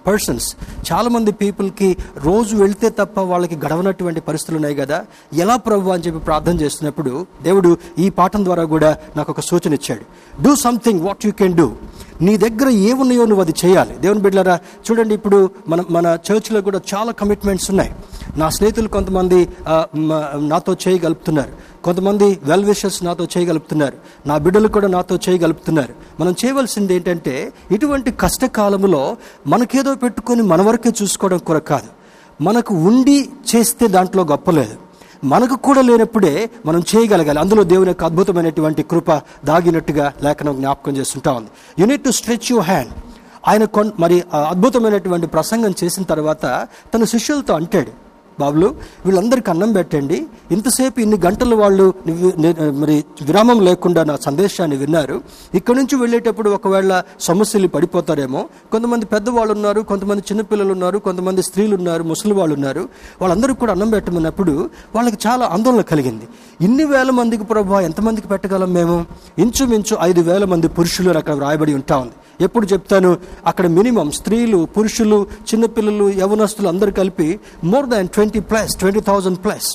[0.06, 0.56] persons
[0.92, 5.01] చాలామంది పీపుల్కి రోజు వెళ్తే తప్ప వాళ్ళకి గడవనటువంటి పరిస్థితులు ఉన్నాయి కదా.
[5.44, 7.12] ఎలా ప్రభు అని చెప్పి ప్రార్థన చేస్తున్నప్పుడు
[7.42, 10.04] దేవుడు ఈ పాఠం ద్వారా కూడా నాకు ఒక సూచన ఇచ్చాడు.
[10.42, 11.68] Do something what you can do
[12.26, 13.94] నీ దగ్గర ఏమున్నాయో నువ్వు అది చేయాలి.
[14.02, 15.38] దేవుని బిడ్డలారా చూడండి ఇప్పుడు
[15.68, 17.92] మన మన చర్చ్లో కూడా చాలా కమిట్మెంట్స్ ఉన్నాయి.
[18.36, 19.38] నా స్నేహితులు కొంతమంది
[20.52, 21.52] నాతో చేయగలుపుతున్నారు.
[21.86, 23.96] కొంతమంది వెల్ విషెస్ నాతో చేయగలుపుతున్నారు.
[24.28, 25.94] నా బిడ్డలు కూడా నాతో చేయగలుపుతున్నారు.
[26.20, 27.34] మనం చేయవలసింది ఏంటంటే
[27.70, 29.02] ఇటువంటి కష్టకాలములో
[29.46, 31.90] మనకేదో పెట్టుకొని మన వరకే చూసుకోవడం కొరకు కాదు.
[32.40, 33.18] మనకు ఉండి
[33.50, 34.76] చేస్తే దాంట్లో గొప్పలేదు.
[35.24, 37.38] మనకు కూడా లేనప్పుడే మనం చేయగలగాలి.
[37.38, 39.12] అందులో దేవుని యొక్క అద్భుతమైనటువంటి కృప
[39.44, 41.50] దాగినట్టుగా లేఖనం జ్ఞాపకం చేస్తుంటా ఉంది.
[41.78, 42.92] You need to stretch your hand
[43.48, 48.68] ఆయన కొన్ మరి అద్భుతమైనటువంటి ప్రసంగం చేసిన తర్వాత తన శిష్యులతో అంటాడు బాబులు
[49.06, 50.18] వీళ్ళందరికీ అన్నం పెట్టండి.
[50.50, 51.86] ఇంతసేపు ఇన్ని గంటలు వాళ్ళు
[52.82, 52.96] మరి
[53.28, 55.16] విరామం లేకుండా నా సందేశాన్ని విన్నారు.
[55.54, 58.42] ఇక్కడి నుంచి వెళ్ళేటప్పుడు ఒకవేళ సమస్యలు పడిపోతారేమో
[58.72, 62.88] కొంతమంది పెద్దవాళ్ళు ఉన్నారు కొంతమంది చిన్నపిల్లలు ఉన్నారు కొంతమంది స్త్రీలు ఉన్నారు ముసలి వాళ్ళు ఉన్నారు
[63.22, 64.54] వాళ్ళందరికీ కూడా అన్నం పెట్టమన్నప్పుడు
[64.96, 66.28] వాళ్ళకి చాలా ఆందోళన కలిగింది.
[66.60, 68.96] ఇన్ని వేల మందికి ప్రభావ ఎంతమందికి పెట్టగలం మేము?
[69.38, 72.14] ఇంచుమించు ఐదు వేల మంది పురుషులు అక్కడ రాయబడి ఉంటా ఉంది.
[72.40, 73.12] ఎప్పుడు చెప్తాను
[73.46, 79.70] అక్కడ మినిమం స్త్రీలు పురుషులు చిన్నపిల్లలు యవనస్తులు అందరూ కలిపి more than twenty plus twenty thousand plus.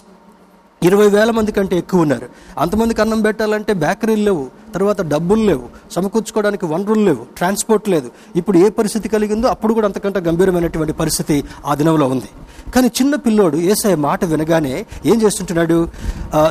[0.81, 2.27] ఇరవై వేల మంది కంటే ఎక్కువ ఉన్నారు.
[2.63, 4.43] అంతమందికి అన్నం పెట్టాలంటే బేకరీలు లేవు
[4.73, 8.09] తర్వాత డబ్బులు లేవు సమకూర్చుకోవడానికి వనరులు లేవు ట్రాన్స్పోర్ట్ లేదు.
[8.35, 12.29] ఇప్పుడు ఏ పరిస్థితి కలిగిందో అప్పుడు కూడా అంతకంటే గంభీరమైనటువంటి పరిస్థితి ఆ దినంలో ఉంది.
[12.75, 15.89] కానీ చిన్న పిల్లోడు ఏసఐ మాట వినగానే ఏం చేస్తుంటున్నాడు?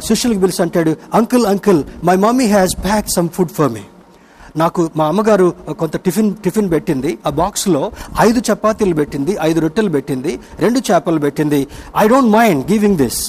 [0.09, 3.85] శిష్యులకు పిలిచి అంటాడు uncle uncle my mummy has pack some food for me
[4.57, 7.19] నాకు మా అమ్మగారు కొంత టిఫిన్ టిఫిన్ పెట్టింది.
[7.27, 11.61] ఆ బాక్స్లో ఐదు చపాతీలు పెట్టింది ఐదు రొట్టెలు పెట్టింది రెండు చేపలు పెట్టింది.
[11.97, 13.21] I don't mind giving this.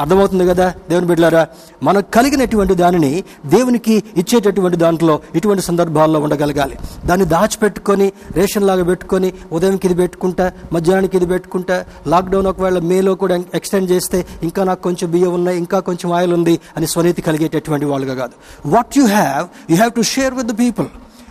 [0.00, 1.42] అర్థమవుతుంది కదా దేవుని బిడ్డలారా?
[1.82, 3.12] మనకు కలిగినటువంటి దానిని
[3.46, 6.76] దేవునికి ఇచ్చేటటువంటి దాంట్లో ఇటువంటి సందర్భాల్లో ఉండగలగాలి.
[7.06, 13.38] దాన్ని దాచిపెట్టుకొని రేషన్ లాగా పెట్టుకొని ఉదయంకి ఇది పెట్టుకుంటా మధ్యాహ్నానికి ఇది పెట్టుకుంటా లాక్డౌన్ ఒకవేళ మేలో కూడా
[13.54, 18.14] ఎక్స్టెండ్ చేస్తే ఇంకా నాకు కొంచెం బియ్యం ఉన్నాయి ఇంకా కొంచెం ఆయిల్ ఉంది అని స్వనీతి కలిగేటటువంటి వాళ్ళుగా
[18.14, 18.34] కాదు.
[18.66, 20.88] What you have you have to share with the people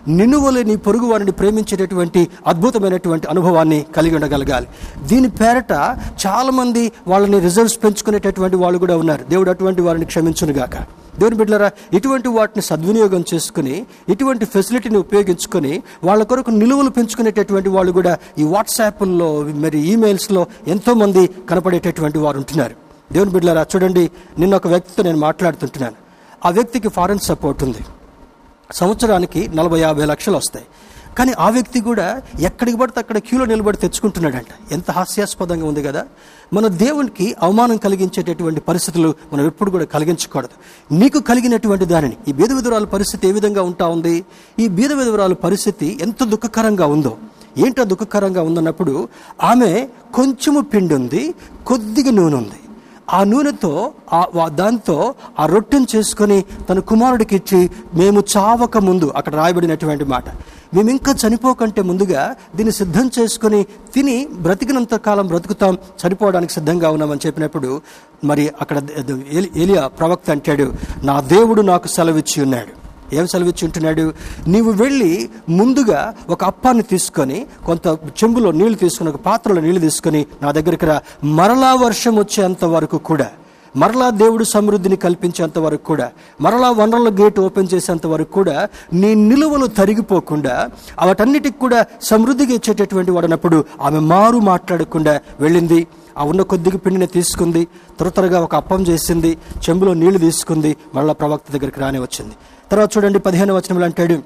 [0.09, 4.67] నిన్ను నీ పొరుగు వారిని ప్రేమించేటటువంటి అద్భుతమైనటువంటి అనుభవాన్ని కలిగి ఉండగలగాలి.
[5.03, 5.71] దీని పేరట
[6.27, 9.23] చాలామంది వాళ్ళని రిజల్ట్స్ పెంచుకునేటటువంటి వాళ్ళు కూడా ఉన్నారు.
[9.29, 10.75] దేవుడు అటువంటి వారిని క్షమించునుగాక.
[11.19, 18.17] దేవుని బిడ్డలారా ఇటువంటి వాటిని సద్వినియోగం చేసుకుని ఇటువంటి ఫెసిలిటీని ఉపయోగించుకొని వాళ్ళ కొరకు నిలువలు పెంచుకునేటటువంటి వాళ్ళు కూడా
[18.37, 22.75] ఈ వాట్సాప్ల్లో మరి ఈమెయిల్స్లో ఎంతోమంది కనపడేటటువంటి వారు ఉంటున్నారు.
[23.11, 25.95] దేవుని బిడ్డలారా చూడండి నిన్న ఒక వ్యక్తితో నేను మాట్లాడుతుంటున్నాను.
[26.45, 27.85] ఆ వ్యక్తికి ఫారెన్ సపోర్ట్ ఉంది.
[28.73, 30.65] సంవత్సరానికి నలభై యాభై లక్షలు వస్తాయి.
[31.17, 34.73] కానీ ఆ వ్యక్తి కూడా ఎక్కడికి పడితే అక్కడ క్యూలో నిలబడి తెచ్చుకుంటున్నాడంట.
[34.73, 36.05] ఎంత హాస్యాస్పదంగా ఉంది కదా.
[36.53, 40.49] మన దేవునికి అవమానం కలిగించేటటువంటి పరిస్థితులు మనం ఎప్పుడు కూడా కలిగించకూడదు.
[40.93, 44.25] నీకు కలిగినటువంటి దానిని ఈ బీద విధురాల పరిస్థితి ఏ విధంగా ఉంటా ఉంది?
[44.59, 47.17] ఈ బీద విధురాల పరిస్థితి ఎంత దుఃఖకరంగా ఉందో.
[47.57, 49.09] ఏంటో దుఃఖకరంగా ఉందన్నప్పుడు
[49.43, 51.33] ఆమె కొంచెము పిండి ఉంది
[51.67, 52.68] కొద్దిగా నూనె ఉంది.
[53.13, 59.35] ఆ నూనెతో ఆ వా- దాంతో ఆ రొట్టెను చేసుకొని తన కుమారుడికి ఇచ్చి మేము చావక ముందు అక్కడ
[59.35, 60.25] రాయబడినటువంటి మాట.
[60.73, 67.81] మేము ఇంకా చనిపోకంటే ముందుగా దీన్ని సిద్ధం చేసుకొని తిని బ్రతికినంత కాలం బ్రతుకుతాం చనిపోవడానికి సిద్ధంగా ఉన్నామని చెప్పినప్పుడు
[68.23, 68.77] మరి అక్కడ
[69.55, 70.67] ఏలియా ప్రవక్త అంటాడు
[71.03, 72.88] నా దేవుడు నాకు సెలవిచ్చి ఉన్నాడు.
[73.13, 74.13] ఏం సెలవిచ్చి ఉంటున్నాడు
[74.47, 77.87] నీవు వెళ్ళి ముందుగా ఒక అప్పాన్ని తీసుకొని కొంత
[78.23, 81.01] చెంబులో నీళ్ళు తీసుకొని ఒక పాత్రలో నీళ్ళు తీసుకొని నా దగ్గరికి రా.
[81.23, 83.27] మరలా వర్షం వచ్చేంత వరకు కూడా
[83.75, 89.67] మరలా దేవుడు సమృద్ధిని కల్పించేంత వరకు కూడా మరలా వనరుల గేట్ ఓపెన్ చేసేంత వరకు కూడా నీ నిలువలు
[89.67, 90.69] తరిగిపోకుండా
[91.05, 95.87] వాటన్నిటికి కూడా సమృద్ధిగా ఇచ్చేటటువంటి వాడనప్పుడు ఆమె మారు మాట్లాడకుండా వెళ్ళింది.
[96.17, 97.65] ఆ ఉన్న కొద్దిగా పిండిని తీసుకుంది.
[97.65, 99.37] త్వర త్వరగా ఒక అప్పం చేసింది.
[99.69, 100.75] చెంబులో నీళ్ళు తీసుకుంది.
[100.95, 102.35] మరలా ప్రవక్త దగ్గరికి రాని వచ్చింది.
[102.71, 104.19] తర్వాత చూడండి పదిహేను వచనంలో అంటాడు.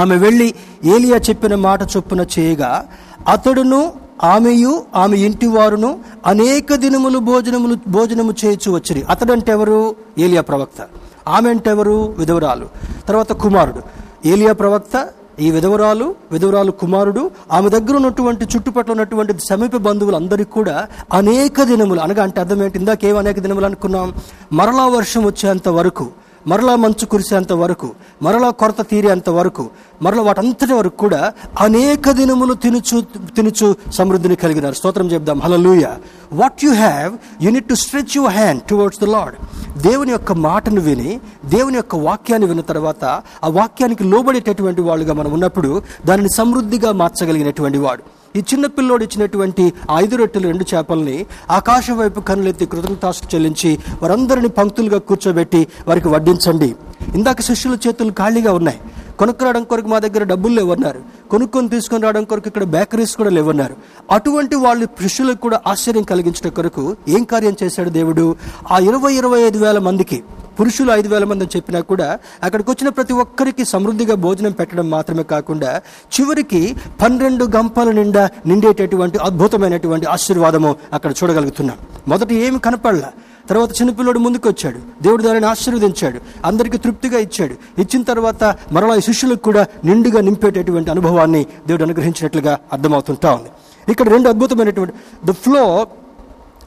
[0.00, 2.86] ఆమె వెళ్ళి ఏలియా చెప్పిన మాట చొప్పున చేయగా
[3.28, 3.92] అతడును
[4.24, 9.02] ఆమెయు ఆమె ఇంటి వారును అనేక దినములు భోజనములు భోజనము చేయొచ్చు వచ్చిరి.
[9.02, 10.86] అతడంటే ఎవరు ఏలియా ప్రవక్త.
[11.28, 12.68] ఆమె అంటే ఎవరు విధవరాలు.
[13.08, 13.82] తర్వాత కుమారుడు.
[14.28, 15.08] ఏలియా ప్రవక్త
[15.40, 22.00] ఈ విధవరాలు విధవరాలు కుమారుడు ఆమె దగ్గర ఉన్నటువంటి చుట్టుపక్కల ఉన్నటువంటి సమీప బంధువులు అందరికీ కూడా అనేక దినములు
[22.00, 22.78] అనగా అంటే అర్థం ఏంటి?
[22.78, 24.14] ఇందాకేం అనేక దినములు అనుకున్నాం?
[24.52, 26.08] మరలా వర్షం వచ్చేంత వరకు
[26.46, 27.90] మరలా మంచు కురిసేంత వరకు
[28.22, 29.70] మరలా కొరత తీరేంత వరకు
[30.02, 33.00] మరలా వాటంతటి వరకు కూడా అనేక దినములు తినుచు
[33.36, 34.74] తినుచు సమృద్ధిని కలిగినారు.
[34.74, 35.40] స్తోత్రం చెప్దాం.
[35.40, 35.86] Hallelujah
[36.32, 39.34] what you have you need to stretch your hand towards the Lord
[39.82, 43.04] దేవుని యొక్క మాటను విని దేవుని యొక్క వాక్యాన్ని విన్న తర్వాత
[43.44, 48.21] ఆ వాక్యానికి లోబడేటటువంటి వాళ్ళుగా మనం ఉన్నప్పుడు దానిని సమృద్ధిగా మార్చగలిగినటువంటి వాడు.
[48.36, 49.64] ఈ చిన్న పిల్లోడు ఇచ్చినటువంటి
[49.96, 56.74] ఐదు రొట్టెలు రెండు చేపల్ని ఆకాశం వైపు కనులెత్తి కృతజ్ఞతాస్తు చెల్లించి వారందరిని పంక్తులుగా కూర్చోబెట్టి వారికి వడ్డించండి.
[57.14, 58.80] ఇందాక శిష్యుల చేతులు ఖాళీగా ఉన్నాయి.
[59.18, 61.00] కొనుక్కురావడం కొరకు మా దగ్గర డబ్బులు లేవన్నారు.
[61.30, 63.76] కొనుక్కొని తీసుకొని రావడం కొరకు ఇక్కడ బేకరీస్ కూడా లేవన్నారు.
[64.10, 68.36] అటువంటి వాళ్ళు శిష్యులకు కూడా ఆశ్చర్యం కలిగించడం కొరకు ఏం కార్యం చేశాడు దేవుడు?
[68.70, 70.22] ఆ ఇరవై ఇరవై ఐదు వేల మందికి
[70.60, 75.22] పురుషులు ఐదు వేల మంది అని చెప్పినా కూడా అక్కడికి వచ్చిన ప్రతి ఒక్కరికి సమృద్ధిగా భోజనం పెట్టడం మాత్రమే
[75.22, 75.82] కాకుండా
[76.20, 81.76] చివరికి పన్నెండు గంపల నిండా నిండేటటువంటి అద్భుతమైనటువంటి ఆశీర్వాదము అక్కడ చూడగలుగుతున్నాం.
[82.08, 83.12] మొదట ఏమి కనపడలా?
[83.48, 86.18] తర్వాత చిన్నపిల్లడు ముందుకు వచ్చాడు దేవుడు దానిని ఆశీర్వదించాడు.
[86.44, 87.80] అందరికీ తృప్తిగా ఇచ్చాడు.
[87.80, 93.50] ఇచ్చిన తర్వాత మరలా ఈ శిష్యులకు కూడా నిండుగా నింపేటటువంటి అనుభవాన్ని దేవుడు అనుగ్రహించినట్లుగా అర్థమవుతుంటా ఉంది.
[93.92, 95.86] ఇక్కడ రెండు అద్భుతమైనటువంటి the flour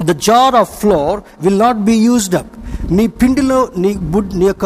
[0.06, 2.52] the jar of flour will not be used up
[2.94, 4.66] నీ పిండిలో నీ బుడ్ నీ యొక్క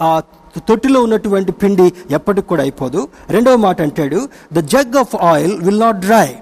[0.00, 0.22] ఆ
[0.68, 3.08] తొట్టిలో ఉన్నటువంటి పిండి ఎప్పటికి కూడా అయిపోదు.
[3.30, 6.34] రెండవ మాట అంటాడు the jug of oil will not dry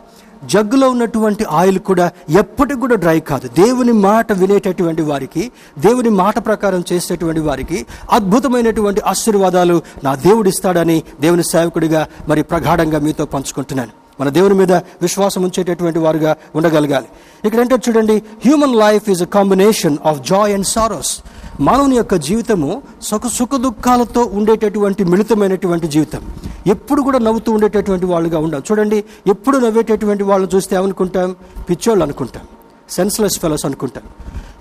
[0.44, 3.48] జగ్గులో ఉన్నటువంటి ఆయిల్ కూడా ఎప్పటికి కూడా డ్రై కాదు.
[3.48, 11.44] దేవుని మాట వినేటటువంటి వారికి దేవుని మాట ప్రకారం చేసేటటువంటి వారికి అద్భుతమైనటువంటి ఆశీర్వాదాలు నా దేవుడు ఇస్తాడని దేవుని
[11.44, 13.90] సేవకుడిగా మరి ప్రగాఢంగా మీతో పంచుకుంటున్నాను.
[14.20, 17.06] మన దేవుని మీద విశ్వాసం ఉంచేటటువంటి వారుగా ఉండగలగాలి.
[17.44, 21.18] ఇక్కడంటే చూడండి human life is a combination of joy and sorrows
[21.60, 26.22] మానవుని యొక్క జీవితము సుఖ సుఖ దుఃఖాలతో ఉండేటటువంటి మిళితమైనటువంటి జీవితం.
[26.66, 28.64] ఎప్పుడు కూడా నవ్వుతూ ఉండేటటువంటి వాళ్ళుగా ఉండాలి.
[28.70, 31.36] చూడండి ఎప్పుడు నవ్వేటటువంటి వాళ్ళని చూస్తే ఏమనుకుంటాం?
[31.70, 32.42] పిచ్చోళ్ళు అనుకుంటాం
[32.90, 34.06] సెన్స్లెస్ ఫెలోస్ అనుకుంటారు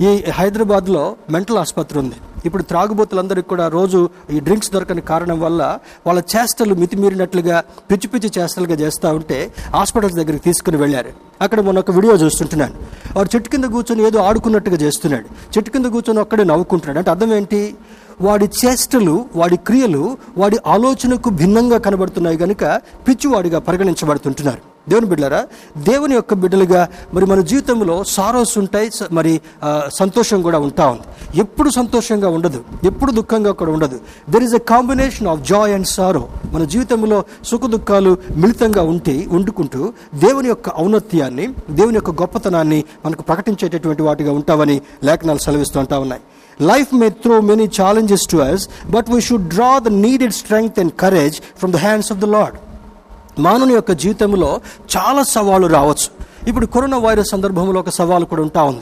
[0.03, 2.15] ఈ హైదరాబాద్లో మెంటల్ ఆసుపత్రి ఉంది.
[2.45, 8.75] ఇప్పుడు త్రాగుబోతులందరికీ కూడా రోజు ఈ డ్రింక్స్ దొరకని కారణం వల్ల వాళ్ళ చేష్టలు మితిమీరినట్లుగా పిచ్చి పిచ్చి చేష్టలుగా
[8.75, 11.09] చేస్తూ ఉంటే హాస్పిటల్స్ దగ్గరికి తీసుకుని వెళ్ళారు.
[11.41, 12.73] అక్కడ మొన్న ఒక వీడియో చూస్తుంటున్నాను.
[13.15, 15.25] వాడు చెట్టు కింద కూర్చొని ఏదో ఆడుకున్నట్టుగా చేస్తున్నాడు.
[15.57, 16.97] చెట్టు కింద కూర్చొని ఒక్కడే నవ్వుకుంటున్నాడు.
[16.97, 17.75] అంటే అర్థం ఏంటి?
[18.21, 22.63] వాడి చేష్టలు వాడి క్రియలు వాడి ఆలోచనకు భిన్నంగా కనబడుతున్నాయి కనుక
[23.07, 24.78] పిచ్చివాడిగా పరిగణించబడుతుంటున్నారు.
[24.91, 25.41] దేవుని బిడ్డలరా
[25.89, 26.81] దేవుని యొక్క బిడ్డలుగా
[27.13, 29.33] మరి మన జీవితంలో సారోస్ ఉంటాయి మరి
[29.99, 31.05] సంతోషం కూడా ఉంటా ఉంది.
[31.43, 33.97] ఎప్పుడు సంతోషంగా ఉండదు ఎప్పుడు దుఃఖంగా కూడా ఉండదు.
[34.33, 36.23] There is a combination of joy and sorrow
[36.53, 37.19] మన జీవితంలో
[37.51, 39.81] సుఖ దుఃఖాలు మిళితంగా ఉంటే వండుకుంటూ
[40.25, 41.45] దేవుని యొక్క ఔన్నత్యాన్ని
[41.79, 46.23] దేవుని యొక్క గొప్పతనాన్ని మనకు ప్రకటించేటటువంటి వాటిగా ఉంటామని లేఖనాలు సెలవిస్తూ ఉంటా ఉన్నాయి.
[46.69, 48.63] Life may throw many challenges to us
[48.95, 52.55] but we should draw the needed strength and courage from the hands of the Lord
[53.39, 54.61] మానవుని యొక్క జీవితంలో
[54.97, 56.09] చాలా సవాళ్ళు రావచ్చు.
[56.49, 58.81] ఇప్పుడు కరోనా వైరస్ సందర్భంలో ఒక సవాలు కూడా ఉంటా ఉంది.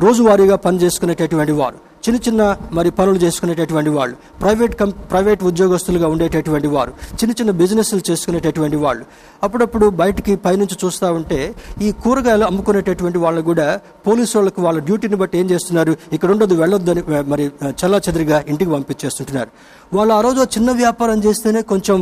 [0.00, 1.91] రోజువారీగా పనిచేసుకునేటటువంటి వారు.
[2.04, 2.42] చిన్న చిన్న
[2.76, 9.04] మరి పనులు చేసుకునేటటువంటి వాళ్ళు ప్రైవేట్ కం ప్రైవేట్ ఉద్యోగస్తులుగా ఉండేటటువంటి వారు చిన్న చిన్న బిజినెస్లు చేసుకునేటటువంటి వాళ్ళు.
[9.42, 11.38] అప్పుడప్పుడు బయటికి పైనుంచి చూస్తూ ఉంటే
[11.82, 13.68] ఈ కూరగాయలు అమ్ముకునేటటువంటి వాళ్ళు కూడా
[14.06, 15.94] పోలీసు వాళ్ళకు వాళ్ళ డ్యూటీని బట్టి ఏం చేస్తున్నారు?
[16.12, 17.46] ఇక్కడ ఉండదు వెళ్ళొద్దని మరి
[17.82, 19.50] చల్లా చెదిరిగా ఇంటికి పంపించేస్తుంటున్నారు.
[19.98, 21.98] వాళ్ళు ఆ రోజు చిన్న వ్యాపారం చేస్తేనే కొంచెం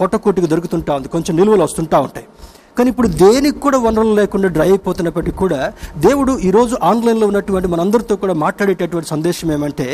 [0.00, 2.26] పొట్టకూటికి దొరుకుతుంటా ఉంది కొంచెం నిల్వలు వస్తుంటా ఉంటాయి.
[2.78, 5.58] కానీ ఇప్పుడు దేనికి కూడా వనరులు లేకుండా డ్రై అయిపోతున్నప్పటికీ కూడా
[5.98, 9.86] దేవుడు ఈరోజు ఆన్లైన్లో ఉన్నటువంటి మనందరితో కూడా మాట్లాడేటటువంటి సందేశం ఏమంటే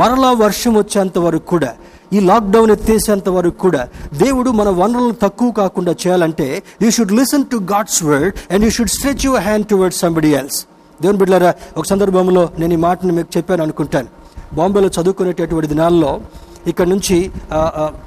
[0.00, 1.70] మరలా వర్షం వచ్చేంత వరకు కూడా
[2.12, 3.82] ఈ లాక్డౌన్ ఎత్తేసేంత వరకు కూడా
[4.14, 6.48] దేవుడు మన వనరులను తక్కువ కాకుండా చేయాలంటే
[6.82, 10.60] you should listen to God's word and you should stretch your hand towards somebody else
[11.00, 14.08] దేవుని బిడ్డారా ఒక సందర్భంలో నేను ఈ మాటను మీకు చెప్పాను అనుకుంటాను.
[14.54, 16.10] బాంబేలో చదువుకునేటటువంటి దినాల్లో
[16.70, 17.30] ఇక్కడ నుంచి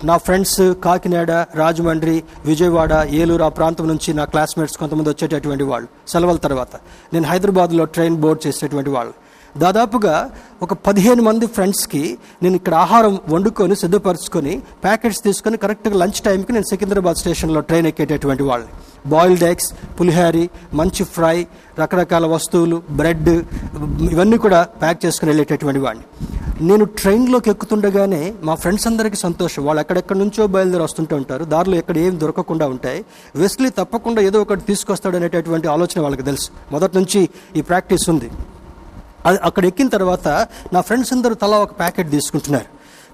[0.03, 6.35] నా ఫ్రెండ్స్ కాకినాడ రాజమండ్రి విజయవాడ ఏలూరు ఆ ప్రాంతం నుంచి నా క్లాస్మేట్స్ కొంతమంది వచ్చేటటువంటి వాళ్ళు సెలవుల
[6.47, 6.75] తర్వాత.
[7.13, 9.13] నేను హైదరాబాద్లో ట్రైన్ బోర్డ్ చేసేటువంటి వాళ్ళు.
[9.57, 10.29] దాదాపుగా
[10.61, 16.65] ఒక పదిహేను మంది ఫ్రెండ్స్కి నేను ఇక్కడ ఆహారం వండుకొని సిద్ధపరచుకొని ప్యాకెట్స్ తీసుకొని కరెక్ట్గా లంచ్ టైంకి నేను
[16.69, 18.67] సికింద్రాబాద్ స్టేషన్లో ట్రైన్ ఎక్కేటటువంటి వాళ్ళు
[19.07, 21.47] బాయిల్డ్ ఎగ్స్ పులిహారి మంచి ఫ్రై
[21.79, 23.29] రకరకాల వస్తువులు బ్రెడ్
[24.11, 26.05] ఇవన్నీ కూడా ప్యాక్ చేసుకుని వెళ్ళేటటువంటి వాడిని
[26.61, 29.65] నేను ట్రైన్లోకి ఎక్కుతుండగానే మా ఫ్రెండ్స్ అందరికీ సంతోషం.
[29.65, 31.43] వాళ్ళు ఎక్కడెక్కడి నుంచో బయలుదేరి వస్తుంటూ ఉంటారు.
[31.43, 33.05] దారిలో ఎక్కడ ఏం దొరకకుండా ఉంటాయి.
[33.35, 36.49] వెస్లీ తప్పకుండా ఏదో ఒకటి తీసుకొస్తాడు అనేటటువంటి ఆలోచన వాళ్ళకి తెలుసు.
[36.71, 38.29] మొదటి నుంచి ఈ ప్రాక్టీస్ ఉంది.
[39.25, 40.27] అది అక్కడ ఎక్కిన తర్వాత
[40.73, 42.69] నా ఫ్రెండ్స్ అందరూ తలా ఒక ప్యాకెట్ తీసుకుంటున్నారు.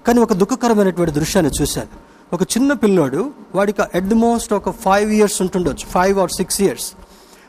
[0.06, 2.08] కానీ ఒక దుఃఖకరమైనటువంటి దృశ్యాన్ని చూశాను.
[2.32, 5.86] ఒక చిన్న పిల్లోడు వాడికి ఎట్ ది మోస్ట్ ఒక ఫైవ్ ఇయర్స్ ఉంటుండొచ్చు.
[5.90, 6.92] ఫైవ్ ఆర్ సిక్స్ ఇయర్స్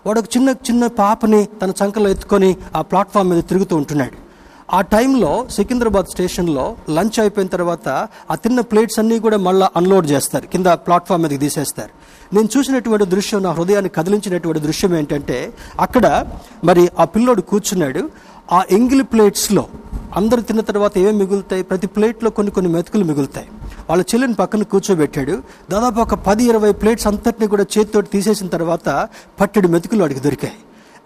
[0.06, 4.30] వాడు ఒక చిన్న చిన్న పాపని తన చంకలో ఎత్తుకొని ఆ ప్లాట్ఫామ్ మీద తిరుగుతూ ఉంటున్నాడు.
[4.76, 10.48] ఆ టైంలో సికింద్రాబాద్ స్టేషన్లో లంచ్ అయిపోయిన తర్వాత ఆ తిన్న ప్లేట్స్ అన్నీ కూడా మళ్ళీ అన్లోడ్ చేస్తారు.
[10.48, 11.90] కింద ప్లాట్ఫామ్ మీదకి తీసేస్తారు.
[12.36, 16.26] నేను చూసినటువంటి దృశ్యం నా హృదయాన్ని కదిలించినటువంటి దృశ్యం ఏంటంటే అక్కడ
[16.64, 18.10] మరి ఆ పిల్లోడు కూర్చున్నాడు.
[18.52, 19.68] ఆ ఎంగిలి ప్లేట్స్లో
[20.16, 21.64] అందరు తిన్న తర్వాత ఏమేమి మిగులుతాయి?
[21.64, 23.48] ప్రతి ప్లేట్లో కొన్ని కొన్ని మెతుకులు మిగులుతాయి.
[23.90, 25.44] వాళ్ళ చెల్లిని పక్కన కూర్చోబెట్టాడు.
[25.72, 29.10] దాదాపు ఒక పది ఇరవై ప్లేట్స్ అంతటిని కూడా చేతితోటి తీసేసిన తర్వాత
[29.40, 30.54] పట్టెడు మెతుకులు వాడికి దొరికాయి.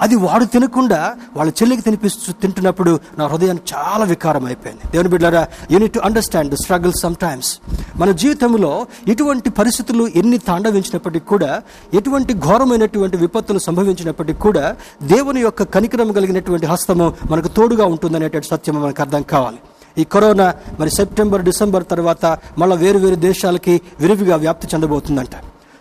[0.02, 5.94] అది వాడు తినకుండా వాళ్ళ చెల్లికి తినిపిస్తూ తింటున్నప్పుడు నా హృదయం చాలా వికారం అయిపోయింది దేవుని బిడ్డారా you need
[5.94, 7.60] to understand the struggle some times
[7.96, 11.62] మన జీవితంలో ఇటువంటి పరిస్థితులు ఎన్ని తాండవించినప్పటికీ కూడా
[11.94, 19.02] ఎటువంటి ఘోరమైనటువంటి విపత్తులు సంభవించినప్పటికీ కూడా దేవుని యొక్క కనికరం కలిగినటువంటి హస్తము మనకు తోడుగా ఉంటుందనేటువంటి సత్యం మనకు
[19.02, 19.58] అర్థం కావాలి.
[19.98, 25.36] ఈ కరోనా మరి సెప్టెంబర్ డిసెంబర్ తర్వాత మళ్ళీ వేరు వేరు దేశాలకి విరివిగా వ్యాప్తి చెందబోతుందంట.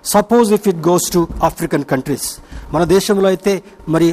[0.04, 2.28] Suppose if it goes to African countries
[2.74, 3.52] మన దేశంలో అయితే
[3.94, 4.08] మరి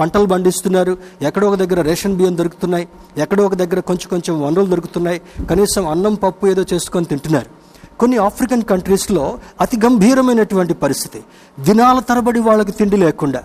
[0.00, 0.92] పంటలు పండిస్తున్నారు.
[1.28, 2.88] ఎక్కడో ఒక దగ్గర రేషన్ బియ్యం దొరుకుతున్నాయి.
[3.24, 5.20] ఎక్కడో ఒక దగ్గర కొంచెం కొంచెం వనరులు దొరుకుతున్నాయి.
[5.50, 7.50] కనీసం అన్నం పప్పు ఏదో చేసుకొని తింటున్నారు.
[8.00, 9.24] కొన్ని ఆఫ్రికన్ కంట్రీస్లో
[9.64, 11.20] అతి గంభీరమైనటువంటి పరిస్థితి.
[11.66, 13.40] దినాల తరబడి వాళ్ళకి తిండి లేకుండా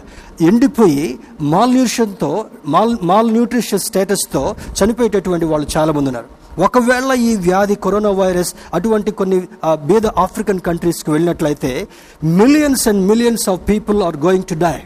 [0.49, 1.05] ఎండిపోయి
[1.53, 2.31] మాల్ న్యూట్రిషన్తో
[2.73, 4.43] మాల్ మాల్ న్యూట్రిషన్ స్టేటస్తో
[4.79, 6.40] చనిపోయేటటువంటి వాళ్ళు చాలామంది ఉన్నారు.
[6.59, 11.87] ఒకవేళ ఈ వ్యాధి కరోనా వైరస్ అటువంటి కొన్ని బీద ఆఫ్రికన్ కంట్రీస్కి వెళ్ళినట్లయితే
[12.23, 14.79] millions and millions of people are going to die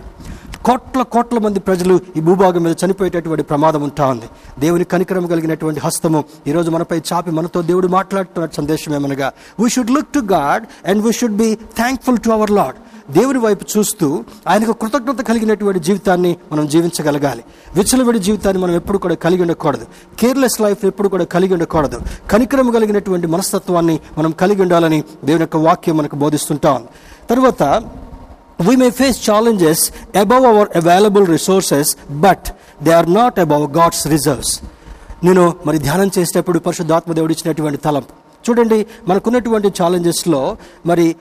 [0.64, 4.26] కోట్ల కోట్ల మంది ప్రజలు ఈ భూభాగం మీద చనిపోయేటటువంటి ప్రమాదం ఉంటా ఉంది.
[4.60, 10.14] దేవుని కనికరం కలిగినటువంటి హస్తము ఈరోజు మనపై చాపి మనతో దేవుడు మాట్లాడుతున్న సందేశం ఏమనగా we should look
[10.14, 12.76] to God and we should be thankful to our Lord
[13.10, 17.44] దేవుని వైపు చూస్తూ ఆయనకు కృతజ్ఞత కలిగినటువంటి జీవితాన్ని మనం జీవించగలగాలి.
[17.76, 19.86] విచ్చలవిడి జీవితాన్ని మనం ఎప్పుడు కూడా కలిగి ఉండకూడదు.
[20.20, 22.00] కేర్లెస్ లైఫ్ ఎప్పుడు కూడా కలిగి ఉండకూడదు.
[22.32, 26.88] కనికరం కలిగినటువంటి మనస్తత్వాన్ని మనం కలిగి ఉండాలని దేవుని యొక్క వాక్యం మనకు బోధిస్తుంటాం
[27.30, 27.64] తర్వాత
[28.70, 32.46] we may face challenges above our available resources but
[32.84, 34.62] they are not above God's reserves
[35.24, 38.26] నేను మరి ధ్యానం చేసేటప్పుడు పరిశుద్ధాత్మ దేవుడు ఇచ్చినటువంటి తలంపు.
[38.50, 41.16] చూడండి మనకున్నటువంటి ఛాలెంజెస్లో మరి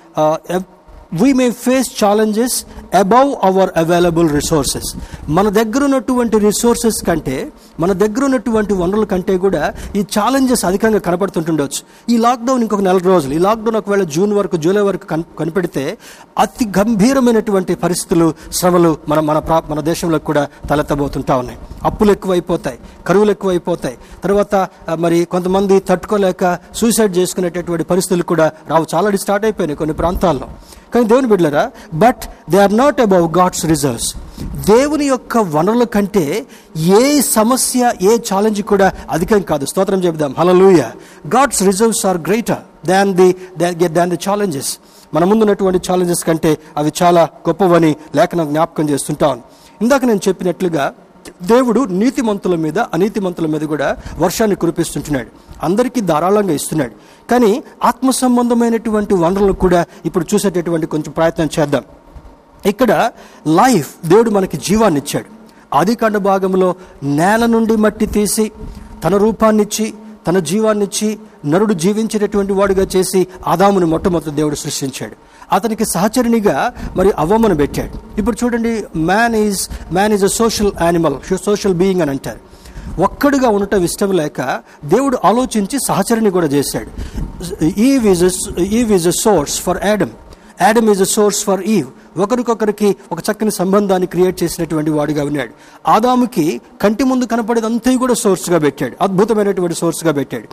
[1.23, 2.55] we may face challenges
[2.95, 4.89] above our available resources
[5.29, 11.81] మన దగ్గర ఉన్నటువంటి రిసోర్సెస్ కంటే మన దగ్గర ఉన్నటువంటి వనరుల కంటే కూడా ఈ ఛాలెంజెస్ అధికంగా కనపడుతుంటుండొచ్చు.
[12.15, 15.07] ఈ లాక్డౌన్ ఇంకొక నెల రోజులు ఈ లాక్డౌన్ ఒకవేళ జూన్ వరకు జూలై వరకు
[15.39, 15.99] కనిపెడితే
[16.39, 21.59] అతి గంభీరమైనటువంటి పరిస్థితులు శ్రమలు మన మన ప్రా మన దేశంలో కూడా తలెత్తబోతుంటా ఉన్నాయి.
[21.85, 23.97] అప్పులు ఎక్కువైపోతాయి కరువులు ఎక్కువైపోతాయి.
[24.25, 24.55] తర్వాత
[24.99, 28.87] మరి కొంతమంది తట్టుకోలేక సూసైడ్ చేసుకునేటటువంటి పరిస్థితులు కూడా రావు.
[28.95, 30.49] చాలా స్టార్ట్ అయిపోయినాయి కొన్ని ప్రాంతాల్లో.
[30.95, 31.65] కానీ దేవుని బిడ్డలరా
[32.05, 34.09] but they are not above God's reserves
[34.69, 36.25] దేవుని యొక్క వనరుల కంటే
[36.99, 37.03] ఏ
[37.37, 39.65] సమస్య ఏ ఛాలెంజ్ కూడా అధికం కాదు.
[39.67, 40.33] స్తోత్రం చెబుదాం.
[40.39, 40.83] Hallelujah
[41.35, 43.29] God's reserves are greater than the
[43.99, 44.71] than the challenges
[45.15, 49.43] మన ముందున్నటువంటి ఛాలెంజెస్ కంటే అవి చాలా గొప్పవని లేఖనం జ్ఞాపకం చేస్తుంటాను
[49.81, 50.85] ఇందాక నేను చెప్పినట్లుగా
[51.47, 55.27] దేవుడు నీతిమంతుల మీద అనీతిమంతుల మీద కూడా వర్షాన్ని కురిపిస్తుంటున్నాడు.
[55.63, 56.93] అందరికీ ధారాళంగా ఇస్తున్నాడు.
[57.31, 61.83] కానీ ఆత్మ సంబంధమైనటువంటి వనరులు కూడా ఇప్పుడు చూసేటటువంటి కొంచెం ప్రయత్నం చేద్దాం.
[62.67, 63.11] ఇక్కడ
[63.47, 65.31] లైఫ్ దేవుడు మనకి జీవాన్ని ఇచ్చాడు
[65.77, 68.53] ఆదికాండ భాగంలో నేల నుండి మట్టి తీసి
[69.05, 69.95] తన రూపాన్నిచ్చి
[70.27, 75.17] తన జీవాన్నిచ్చి నరుడు జీవించేటటువంటి వాడుగా చేసి ఆదామును మొట్టమొదటి దేవుడు సృష్టించాడు.
[75.53, 78.19] అతనికి సహచరునిగా మరి అవ్వమను పెట్టాడు.
[78.19, 82.41] ఇప్పుడు చూడండి man is man is a social animal social being అని అంటారు.
[83.03, 84.41] ఒక్కడుగా ఉండటం ఇష్టం లేక
[84.85, 86.91] దేవుడు ఆలోచించి సహచరిని కూడా చేశాడు.
[87.65, 88.25] Eve is
[88.59, 90.11] Eve is a source for Adam
[90.61, 91.87] Adam is a source for Eve
[92.17, 95.51] ఒకరికొకరికి ఒక చక్కని సంబంధాన్ని క్రియేట్ చేసినటువంటి వాడుగా ఉన్నాడు.
[95.89, 98.97] ఆదాముకి కంటి ముందు కనపడేది అంతా కూడా సోర్స్గా పెట్టాడు.
[99.01, 100.49] అద్భుతమైనటువంటి సోర్స్గా పెట్టాడు.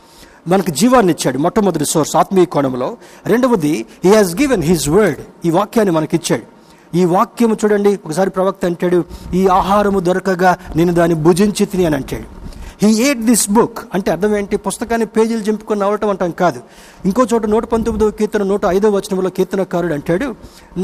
[0.49, 2.97] మనకు జీవాన్ని ఇచ్చాడు మొట్టమొదటి సోర్స్ ఆత్మీయ కోణంలో.
[3.25, 6.61] రెండవది he has given his word ఈ వాక్యాన్ని మనకి ఇచ్చాడు
[6.97, 12.41] ఈ వాక్యము చూడండి ఒకసారి ప్రవక్త అంటాడు ఈ ఆహారము దొరకగా నేను దాన్ని భుజించి తిని అని అంటాడు.
[12.85, 14.57] హీ ఏట్ దిస్ బుక్ అంటే అర్థం ఏంటి?
[14.57, 16.61] పుస్తకాన్ని పేజీలు చింపుకొని నవ్వటం అంటాం కాదు.
[17.05, 20.35] ఇంకో చోట నూట పంతొమ్మిదవ కీర్తన నూట ఐదో వచనంలో కీర్తనకారుడు అంటాడు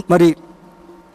[0.10, 0.36] మరి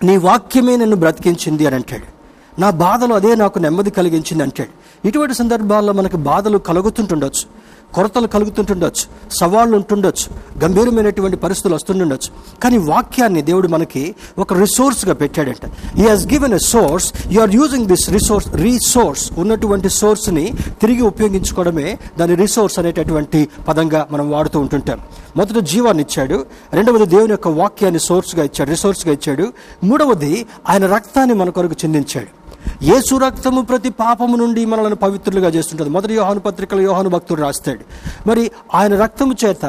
[0.04, 2.22] నీ వాక్యమే నన్ను బ్రతికించింది అని అంటాడు.
[2.60, 5.08] నా బాధలు అదే నాకు నెమ్మది కలిగించింది అంటాడు.
[5.08, 7.46] ఇటువంటి సందర్భాల్లో మనకు బాధలు కలుగుతుంటుండొచ్చు.
[7.94, 10.26] కొరతలు కలుగుతుంటుండొచ్చు సవాళ్ళు ఉంటుండొచ్చు
[10.64, 12.60] గంభీరమైనటువంటి పరిస్థితులు వస్తుండొచ్చు.
[12.60, 15.70] కానీ వాక్యాన్ని దేవుడు మనకి ఒక రిసోర్స్గా పెట్టాడంట.
[15.98, 21.98] He has given a source you are using this resource resource ఉన్నటువంటి సోర్స్ని తిరిగి ఉపయోగించుకోవడమే
[22.18, 25.00] దాని రిసోర్స్ అనేటటువంటి పదంగా మనం వాడుతూ ఉంటుంటాం.
[25.36, 29.52] మొదట జీవాన్ని ఇచ్చాడు రెండవది దేవుని యొక్క వాక్యాన్ని సోర్స్గా ఇచ్చాడు రిసోర్స్గా ఇచ్చాడు
[29.84, 32.41] మూడవది ఆయన రక్తాన్ని మన కొరకు చెందించాడు.
[32.90, 35.90] యేసు రక్తము ప్రతి పాపము నుండి మనల్ని పవిత్రులుగా చేస్తుంటుంది.
[35.90, 37.84] మొదటి యోహాను పత్రికలు యోహాను భక్తుడు రాస్తాడు.
[38.26, 38.44] మరి
[38.74, 39.64] ఆయన రక్తము చేత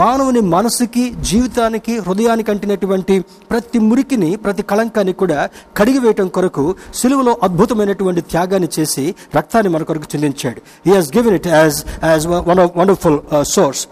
[0.00, 3.16] మానవుని మనసుకి జీవితానికి హృదయానికి అంటినటువంటి
[3.50, 5.38] ప్రతి మురికిని ప్రతి కళంకాన్ని కూడా
[5.76, 6.64] కడిగివేయటం కొరకు
[6.94, 9.04] సిలువలో అద్భుతమైనటువంటి త్యాగాన్ని చేసి
[9.36, 11.78] రక్తాన్ని మన కొరకు చెందించాడు he has given it as
[12.10, 13.18] as one of wonderful
[13.54, 13.82] source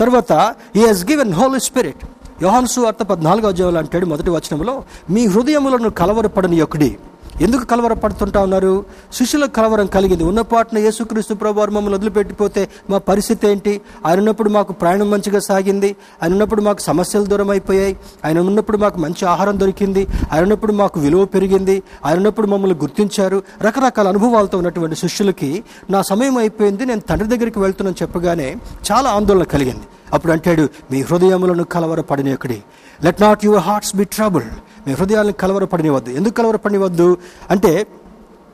[0.00, 0.32] తర్వాత
[0.76, 2.02] he has given holy spirit
[2.42, 4.74] యోహాన్సు అర్థ పద్నాలుగో అధ్యాయులు అంటాడు మొదటి వచనంలో
[5.14, 6.88] మీ హృదయములను కలవరపడని ఒకటి
[7.40, 8.84] ఎందుకు కలవరపడుతుంటా ఉన్నారు?
[9.14, 10.24] శిష్యులకు కలవరం కలిగింది.
[10.24, 13.80] ఉన్నపాటున యేసుక్రీస్తు ప్రభు మమ్మల్ని వదిలిపెట్టిపోతే మా పరిస్థితి ఏంటి?
[14.06, 15.96] ఆయన ఉన్నప్పుడు మాకు ప్రయాణం మంచిగా సాగింది.
[16.22, 20.06] ఆయన ఉన్నప్పుడు మాకు సమస్యలు దూరం అయిపోయాయి ఆయన ఉన్నప్పుడు మాకు మంచి ఆహారం దొరికింది.
[20.32, 21.82] ఆయన ఉన్నప్పుడు మాకు విలువ పెరిగింది.
[22.06, 23.42] ఆయన ఉన్నప్పుడు మమ్మల్ని గుర్తించారు.
[23.62, 26.86] రకరకాల అనుభవాలతో ఉన్నటువంటి శిష్యులకి నా సమయం అయిపోయింది.
[26.86, 28.56] నేను తండ్రి దగ్గరికి వెళ్తున్నాను చెప్పగానే
[28.92, 29.82] చాలా ఆందోళన కలిగింది.
[30.12, 32.62] అప్పుడు అంటాడు మీ హృదయములను కలవరపడిన ఒకటి
[33.04, 34.44] let not your hearts be trouble
[34.86, 36.10] మీ హృదయాలను కలవరపడినవద్దు.
[36.10, 37.18] ఎందుకు కలవరపడినవద్దు?
[37.50, 37.86] అంటే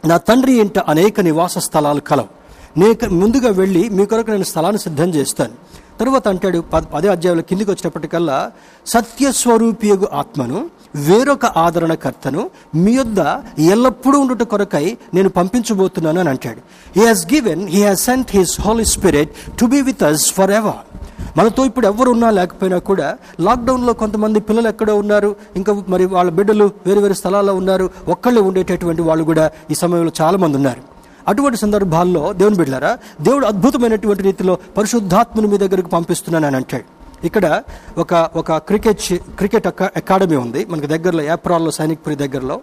[0.04, 2.35] నా తండ్రి ఇంట అనేక నివాస స్థలాలు కలవు.
[2.78, 5.52] నేను ముందుగా వెళ్ళి మీ కొరకు నేను స్థలాన్ని సిద్ధం చేస్తాను.
[6.00, 8.50] తరువాత అంటాడు పద- పదే అధ్యాయంలో కిందికి వచ్చినప్పటికల్లా
[8.86, 13.18] సత్యస్వరూపియగు ఆత్మను వేరొక ఆదరణకర్తను మీ యొద్ద
[13.58, 16.58] ఎల్లప్పుడూ ఉండుట కొరకై నేను పంపించబోతున్నాను అని అంటాడు.
[16.98, 20.98] He has given he has sent his holy spirit to be with us for ever
[21.38, 26.70] మనతో ఇప్పుడు ఎవరు ఉన్నా లేకపోయినా కూడా లాక్డౌన్లో కొంతమంది పిల్లలు ఎక్కడో ఉన్నారు ఇంకా మరి వాళ్ళ బిడ్డలు
[26.86, 30.95] వేరు వేరు స్థలాల్లో ఉన్నారు ఒక్కళ్ళే ఉండేటటువంటి వాళ్ళు కూడా ఈ సమయంలో చాలామంది ఉన్నారు.
[31.28, 36.96] అటువంటి సందర్భాల్లో దేవుని బిడ్డారా దేవుడు అద్భుతమైనటువంటి రీతిలో పరిశుద్ధాత్మని మీ దగ్గరకు పంపిస్తున్నాను అని అంటాడు.
[37.26, 37.62] ఇక్కడ
[37.98, 40.64] ఒక ఒక క్రికెట్ క్రికెట్ అకాడమీ ఉంది.
[40.64, 42.60] మనకి దగ్గరలో ఏప్రాల్లో సైనిక్పురి దగ్గరలో.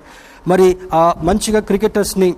[0.47, 2.33] మరి ఆ మంచిగా క్రికెటర్స్ని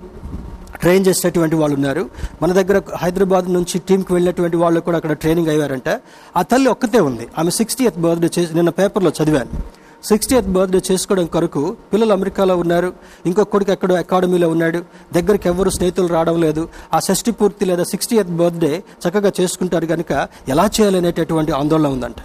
[0.80, 2.10] ట్రైన్ చేసేటువంటి వాళ్ళు ఉన్నారు.
[2.42, 6.00] మన దగ్గర హైదరాబాద్ నుంచి టీంకి వెళ్ళినటువంటి వాళ్ళు కూడా అక్కడ ట్రైనింగ్ అయ్యారంట.
[6.36, 7.28] ఆ తల్లి ఒక్కతే ఉంది.
[7.38, 9.85] ఆమె సిక్స్టీ ఎత్ బర్త్డే చేసి నిన్న పేపర్లో చదివాను.
[10.08, 12.92] సిక్స్టీ ఎయిత్ బర్త్డే చేసుకోవడం కొరకు పిల్లలు అమెరికాలో ఉన్నారు.
[13.26, 14.80] ఇంకో కొడుకు ఎక్కడో అకాడమీలో ఉన్నాడు.
[15.14, 16.68] దగ్గరికి ఎవరు స్నేహితులు రావడం లేదు.
[16.94, 20.12] ఆ షష్టి పూర్తి లేదా సిక్స్టీ ఎయిత్ బర్త్డే చక్కగా చేసుకుంటారు కనుక
[20.48, 22.20] ఎలా చేయాలనేటటువంటి ఆందోళన ఉందంట.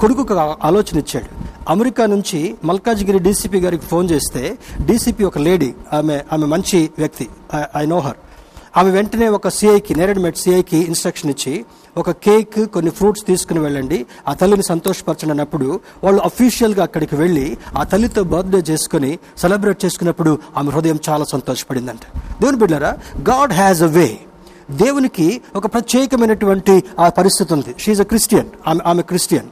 [0.00, 0.22] కొడుకు
[0.62, 1.30] ఆలోచన ఇచ్చాడు.
[1.68, 7.28] అమెరికా నుంచి మల్కాజ్గిరి డీసీపీ గారికి ఫోన్ చేస్తే డీసీపీ ఒక లేడీ ఆమె ఆమె మంచి వ్యక్తి
[7.76, 8.16] ఐ నో హర్.
[8.76, 11.64] ఆమె వెంటనే ఒక సిఐకి నేరడిమెట్ సిఐకి ఇన్స్ట్రక్షన్ ఇచ్చి
[11.96, 14.06] ఒక కేక్ కొన్ని ఫ్రూట్స్ తీసుకుని వెళ్ళండి.
[14.28, 20.70] ఆ తల్లిని సంతోషపరచండి అన్నప్పుడు వాళ్ళు అఫీషియల్గా అక్కడికి వెళ్ళి ఆ తల్లితో బర్త్డే చేసుకుని సెలబ్రేట్ చేసుకున్నప్పుడు ఆమె
[20.70, 22.00] హృదయం చాలా సంతోషపడిందంట.
[22.16, 22.98] దేవుని బిడ్డారా
[23.30, 24.18] గాడ్ హ్యాజ్ అ వే
[24.70, 27.74] దేవునికి ఒక ప్రత్యేకమైనటువంటి ఆ పరిస్థితి ఉంది.
[27.78, 29.46] షీఈ్ అ క్రిస్టియన్ ఆమె ఆమె క్రిస్టియన్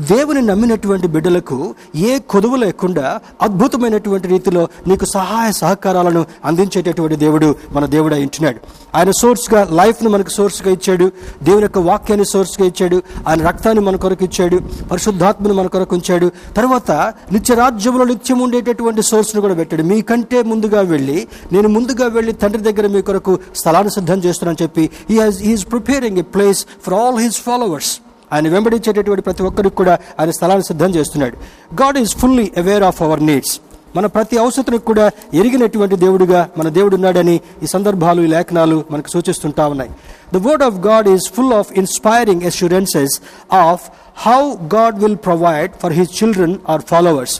[0.00, 8.14] దేవుని నమ్మినటువంటి బిడ్డలకు ఏ కొదువు లేకుండా అద్భుతమైనటువంటి రీతిలో నీకు సహాయ సహకారాలను అందించేటటువంటి దేవుడు మన దేవుడు
[8.14, 8.60] ఇంటున్నాడు
[8.94, 11.10] ఆయన సోర్స్గా లైఫ్ను మనకు సోర్స్గా ఇచ్చాడు.
[11.42, 13.02] దేవుని యొక్క వాక్యాన్ని సోర్స్గా ఇచ్చాడు.
[13.28, 14.60] ఆయన రక్తాన్ని మన కొరకు ఇచ్చాడు.
[14.90, 16.30] పరిశుద్ధాత్మను మన కొరకు ఉంచాడు.
[16.56, 16.90] తర్వాత
[17.32, 19.82] నిత్యరాజ్యంలో నిత్యం ఉండేటటువంటి సోర్స్ను కూడా పెట్టాడు.
[19.82, 25.18] మీకంటే ముందుగా వెళ్ళి నేను ముందుగా వెళ్ళి తండ్రి దగ్గర మీ కొరకు స్థలాన్ని సిద్ధం చేస్తున్నాను చెప్పి he
[25.18, 27.98] has is preparing a place for all his followers
[28.34, 31.36] ఆయన వెంబడించేటటువంటి ప్రతి ఒక్కరికి కూడా ఆయన స్థలాన్ని సిద్ధం చేస్తున్నాడు.
[31.82, 33.54] God is fully aware of our needs
[33.96, 35.04] మన ప్రతి అవసరానికి కూడా
[35.40, 39.90] ఎరిగినటువంటి దేవుడిగా మన దేవుడు ఉన్నాడని ఈ సందర్భాలు ఈ లేఖనాలు మనకు సూచిస్తుంటా ఉన్నాయి.
[40.34, 43.14] The word of God is full of inspiring assurances
[43.52, 43.84] of
[44.26, 44.40] how
[44.74, 47.36] God will provide for his children or followers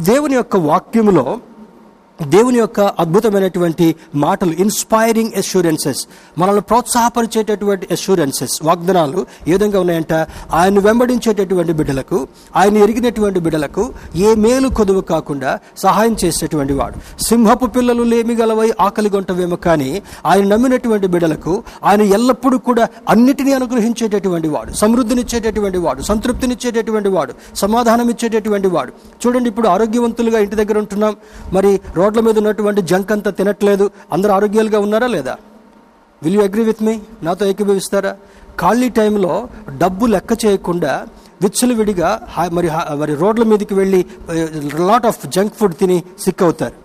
[0.00, 1.26] దేవుని యొక్క వాక్యములో
[2.22, 6.06] దేవుని యొక్క అద్భుతమైనటువంటి మాటలు ఇన్స్పైరింగ్ ఎష్యూరెన్సెస్
[6.38, 10.12] మనల్ని ప్రోత్సాహపరిచేటటువంటి ఎష్యూరెన్సెస్ వాగ్దానాలు ఏ విధంగా ఉన్నాయంట?
[10.52, 17.22] ఆయన వెంబడించేటటువంటి బిడ్డలకు ఆయన ఎరిగినటువంటి బిడ్డలకు ఏ మేలు కొదువు కాకుండా సహాయం చేసేటువంటి వాడు.
[17.22, 24.48] సింహపు పిల్లలు లేమి గలవై ఆకలి గొంటవేమో కానీ ఆయన నమ్మినటువంటి బిడ్డలకు ఆయన ఎల్లప్పుడూ కూడా అన్నిటినీ అనుగ్రహించేటటువంటి
[24.48, 28.92] వాడు సమృద్ధినిచ్చేటటువంటి వాడు సంతృప్తినిచ్చేటటువంటి వాడు సమాధానం ఇచ్చేటటువంటి వాడు.
[29.26, 31.16] చూడండి ఇప్పుడు ఆరోగ్యవంతులుగా ఇంటి దగ్గర ఉంటున్నాం.
[31.52, 33.86] మరి రోడ్ల మీద ఉన్నటువంటి జంక్ అంతా తినట్లేదు.
[34.14, 35.34] అందరూ ఆరోగ్యాలుగా ఉన్నారా లేదా?
[36.22, 36.94] Will you agree with me
[37.26, 38.12] నాతో ఏకీభవిస్తారా?
[38.62, 39.34] ఖాళీ టైంలో
[39.82, 40.92] డబ్బు లెక్క చేయకుండా
[41.42, 42.68] విచ్చలవిడిగా విడిగా మరి
[43.00, 44.00] మరి రోడ్ల మీదకి వెళ్ళి
[44.88, 46.76] లాట్ ఆఫ్ జంక్ ఫుడ్ తిని సిక్ అవుతారు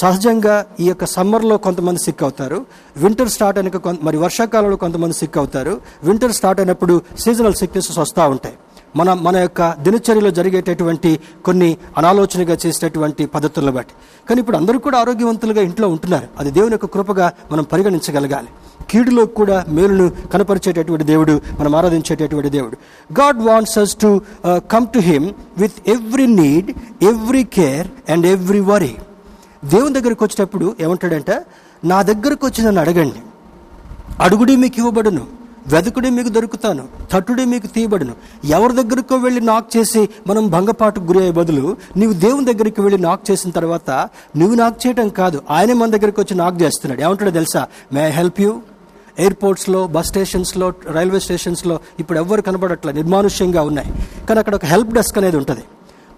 [0.00, 2.58] సహజంగా ఈ యొక్క సమ్మర్లో కొంతమంది సిక్ అవుతారు
[3.02, 5.74] వింటర్ స్టార్ట్ అయిన కొంత మరి వర్షాకాలంలో కొంతమంది సిక్ అవుతారు
[6.08, 6.94] వింటర్ స్టార్ట్ అయినప్పుడు
[7.24, 8.56] సీజనల్ సిక్నెసెస్ వస్తూ ఉంటాయి.
[8.96, 13.94] మన మన యొక్క దినచర్యలో జరిగేటటువంటి కొన్ని అనాలోచనగా చేసేటటువంటి పద్ధతులను బట్టి.
[14.28, 16.26] కానీ ఇప్పుడు అందరూ కూడా ఆరోగ్యవంతులుగా ఇంట్లో ఉంటున్నారు.
[16.38, 18.48] అది దేవుని యొక్క కృపగా మనం పరిగణించగలగాలి.
[18.90, 22.76] కీడులో కూడా మేలును కనపరిచేటటువంటి దేవుడు మనం ఆరాధించేటటువంటి దేవుడు.
[23.20, 26.70] God wants us to come to him with every need
[27.04, 28.94] every care and every worry
[29.64, 31.40] దేవుని దగ్గరకు వచ్చేటప్పుడు ఏమంటాడంటే?
[31.84, 33.20] నా దగ్గరకు వచ్చి నన్ను అడగండి.
[34.20, 35.43] అడుగుడి మీకు ఇవ్వబడును.
[35.66, 38.14] వెదకుడే మీకు దొరుకుతాను తట్టుడి మీకు తీయబడును.
[38.44, 43.30] ఎవరి దగ్గరకో వెళ్ళి నాక్ చేసి మనం భంగపాటుకు గురి అయ్యే బదులు నీవు దేవుని దగ్గరికి వెళ్ళి నాక్
[43.30, 43.90] చేసిన తర్వాత
[44.36, 47.00] నువ్వు నాక్ చేయటం కాదు ఆయనే మన దగ్గరికి వచ్చి నాక్ చేస్తున్నాడు.
[47.00, 47.66] ఏమంటాడో తెలుసా?
[47.92, 48.62] మే ఐ హెల్ప్ యూ
[49.18, 53.92] ఎయిర్పోర్ట్స్లో బస్ స్టేషన్స్లో రైల్వే స్టేషన్స్లో ఇప్పుడు ఎవ్వరు కనబడట్లే నిర్మానుష్యంగా ఉన్నాయి.
[54.28, 55.64] కానీ అక్కడ ఒక హెల్ప్ డెస్క్ అనేది ఉంటుంది.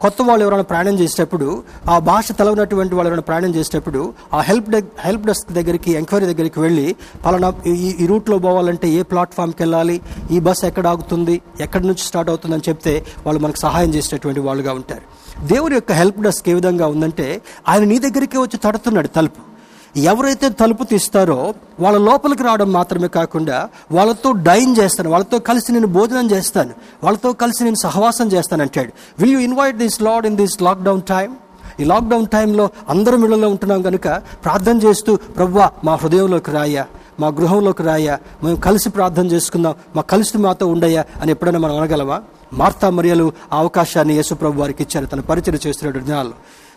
[0.00, 4.82] కొత్త వాళ్ళు ఎవరైనా ప్రయాణం చేసేటప్పుడు ఆ భాష తెలవనటువంటి వాళ్ళు ఎవరైనా ప్రయాణం చేసేటప్పుడు ఆ హెల్ప్ డె
[5.00, 10.40] హెల్ప్ డెస్క్ దగ్గరికి ఎంక్వైరీ దగ్గరికి వెళ్ళి పలానా ఈ ఈ రూట్లో పోవాలంటే ఏ ప్లాట్ఫామ్కి వెళ్ళాలి ఈ
[10.40, 15.02] బస్ ఎక్కడ ఆగుతుంది ఎక్కడి నుంచి స్టార్ట్ అవుతుందని చెప్తే వాళ్ళు మనకు సహాయం చేసేటటువంటి వాళ్ళుగా ఉంటారు.
[15.46, 19.55] దేవుని యొక్క హెల్ప్ డెస్క్ ఏ విధంగా ఉందంటే ఆయన నీ దగ్గరికే వచ్చి తడుతున్నాడు తలుపు.
[19.96, 26.30] ఎవరైతే తలుపు తీస్తారో వాళ్ళ లోపలికి రావడం మాత్రమే కాకుండా వాళ్ళతో డైన్ చేస్తాను వాళ్ళతో కలిసి నేను భోజనం
[26.30, 26.70] చేస్తాను
[27.04, 28.92] వాళ్ళతో కలిసి నేను సహవాసం చేస్తాను అంటాడు.
[29.18, 31.36] Will you invite this Lord in this lockdown time
[31.80, 34.08] ఈ లాక్డౌన్ టైంలో అందరం ఇళ్ళలో ఉంటున్నాం కనుక
[34.44, 36.86] ప్రార్థన చేస్తూ ప్రవ్వా మా హృదయంలోకి రాయా
[37.20, 42.22] మా గృహంలోకి రాయా మేము కలిసి ప్రార్థన చేసుకుందాం మా కలిసి మాతో ఉండయా అని ఎప్పుడైనా మనం అనగలమా?
[42.52, 45.06] మార్తా మరియలు ఆ అవకాశాన్ని యేసు ప్రభు వారికి ఇచ్చారు.
[45.06, 46.34] తన పరిచయం చేస్తున్న దినాల్లో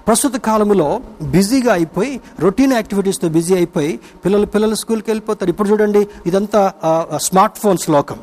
[0.10, 0.88] ప్రస్తుత కాలంలో
[1.34, 3.92] బిజీగా అయిపోయి రొటీన్ యాక్టివిటీస్తో బిజీ అయిపోయి
[4.26, 5.50] పిల్లలు పిల్లలు స్కూల్కి వెళ్ళిపోతారు.
[5.54, 6.62] ఇప్పుడు చూడండి ఇదంతా
[7.26, 8.18] స్మార్ట్ ఫోన్స్ లోకం.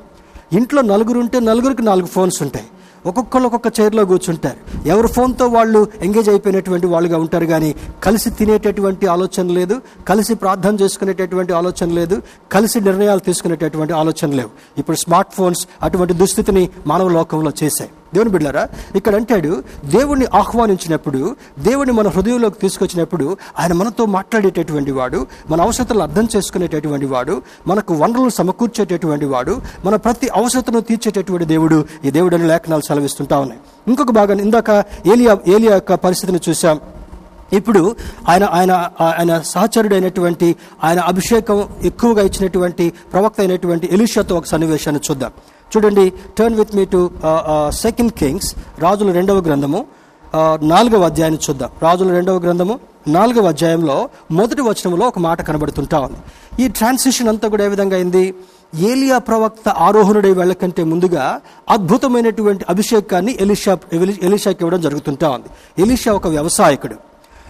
[0.58, 2.66] ఇంట్లో నలుగురు ఉంటే నలుగురికి నాలుగు ఫోన్స్ ఉంటాయి.
[3.08, 4.88] ఒక్కొక్కరు ఒక్కొక్క చైర్లో కూర్చుంటారు.
[4.88, 7.70] ఎవరి ఫోన్తో వాళ్ళు ఎంగేజ్ అయిపోయినటువంటి వాళ్ళుగా ఉంటారు కానీ
[8.04, 9.76] కలిసి తినేటటువంటి ఆలోచన లేదు
[10.08, 12.22] కలిసి ప్రార్థన చేసుకునేటటువంటి ఆలోచన లేదు
[12.52, 14.50] కలిసి నిర్ణయాలు తీసుకునేటటువంటి ఆలోచన లేవు.
[14.78, 17.90] ఇప్పుడు స్మార్ట్ ఫోన్స్ అటువంటి దుస్థితిని మానవ లోకంలో చేశాయి.
[18.16, 18.64] దేవుని బిడ్డారా
[18.96, 19.52] ఇక్కడ అంటాడు
[19.94, 21.20] దేవుణ్ణి ఆహ్వానించినప్పుడు
[21.58, 23.26] దేవుణ్ణి మన హృదయంలోకి తీసుకొచ్చినప్పుడు
[23.58, 27.34] ఆయన మనతో మాట్లాడేటటువంటి వాడు మన అవసరతలు అర్థం చేసుకునేటటువంటి వాడు
[27.66, 29.54] మనకు వనరులు సమకూర్చేటటువంటి వాడు
[29.84, 33.60] మన ప్రతి అవసరతను తీర్చేటటువంటి దేవుడు ఈ దేవుడని లేఖనాలు సెలవిస్తుంటా ఉన్నాయి.
[33.88, 34.70] ఇంకొక భాగం ఇందాక
[35.06, 36.76] ఏలియా ఏలియా యొక్క పరిస్థితిని చూసాం
[37.52, 37.82] ఇప్పుడు
[38.28, 40.48] ఆయన ఆయన ఆయన సహచరుడైనటువంటి
[40.84, 45.32] ఆయన అభిషేకం ఎక్కువగా ఇచ్చినటువంటి ప్రవక్త అయినటువంటి ఎలిషాతో ఒక సన్నివేశాన్ని చూద్దాం.
[45.76, 47.10] చూడండి turn with me to
[47.70, 49.86] second Kings రాజుల రెండవ గ్రంథము
[50.26, 51.70] uh, నాలుగవ అధ్యాయాన్ని చూద్దాం.
[51.82, 56.16] రాజుల రెండవ గ్రంథము నాలుగవ అధ్యాయంలో మొదటి వచనంలో ఒక మాట కనబడుతుంటా ఉంది.
[56.64, 58.34] ఈ ట్రాన్సిషన్ అంతా కూడా ఏ విధంగా అయింది?
[58.74, 61.40] ఏలియా ప్రవక్త ఆరోహణుడై వెళ్ళకంటే ముందుగా
[61.70, 65.48] అద్భుతమైనటువంటి అభిషేకాన్ని ఎలిషా ఎలి- ఇవ్వడం జరుగుతుంటా ఉంది.
[65.82, 67.05] ఎలిషా ఒక వ్యవసాయకుడు.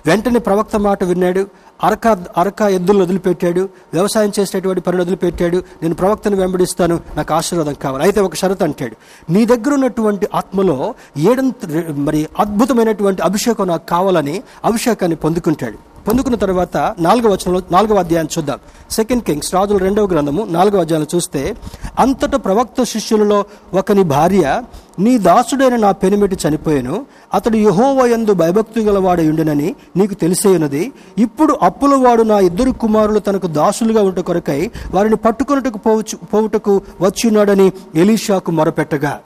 [0.06, 1.46] వెంటనే ప్రవక్త మాట విన్నాడు.
[1.84, 3.68] అరక అరక ఎద్దులను వదిలిపెట్టాడు.
[3.92, 5.56] వ్యవసాయం చేసేటటువంటి పనులు వదిలిపెట్టాడు.
[5.56, 7.00] నేను ప్రవక్తను వెంబడిస్తాను.
[7.16, 8.04] నాకు ఆశీర్వాదం కావాలి.
[8.04, 8.96] అయితే ఒక షరత్ అంటాడు.
[9.32, 11.54] నీ దగ్గర ఉన్నటువంటి ఆత్మలో ఏడంత
[11.90, 15.95] మరి అద్భుతమైనటువంటి అభిషేకం నాకు కావాలని అభిషేకాన్ని పొందుకుంటాడు.
[16.06, 18.58] పొందుకున్న తర్వాత నాలుగో వచనంలో నాలుగవ అధ్యాయం చూద్దాం.
[18.90, 21.56] సెకండ్ కింగ్స్ రాజుల రెండవ గ్రంథము నాలుగవ అధ్యాయం చూస్తే
[21.98, 23.44] అంతట ప్రవక్త శిష్యులలో
[23.74, 24.62] ఒకని భార్య
[24.98, 27.06] నీ దాసుడైన నా పెనిమిటి చనిపోయాను.
[27.34, 34.20] అతడు యహోవయందు భయభక్తి గలవాడు ఉండునని నీకు తెలిసేయున్నది ఇప్పుడు అప్పులవాడు నా ఇద్దరు కుమారులు తనకు దాసులుగా ఉంట
[34.20, 39.20] కొరకై వారిని పట్టుకొనుటకు పోవచ్చు పోవుటకు వచ్చిన్నాడని ఎలీషాకు మొరపెట్టగా.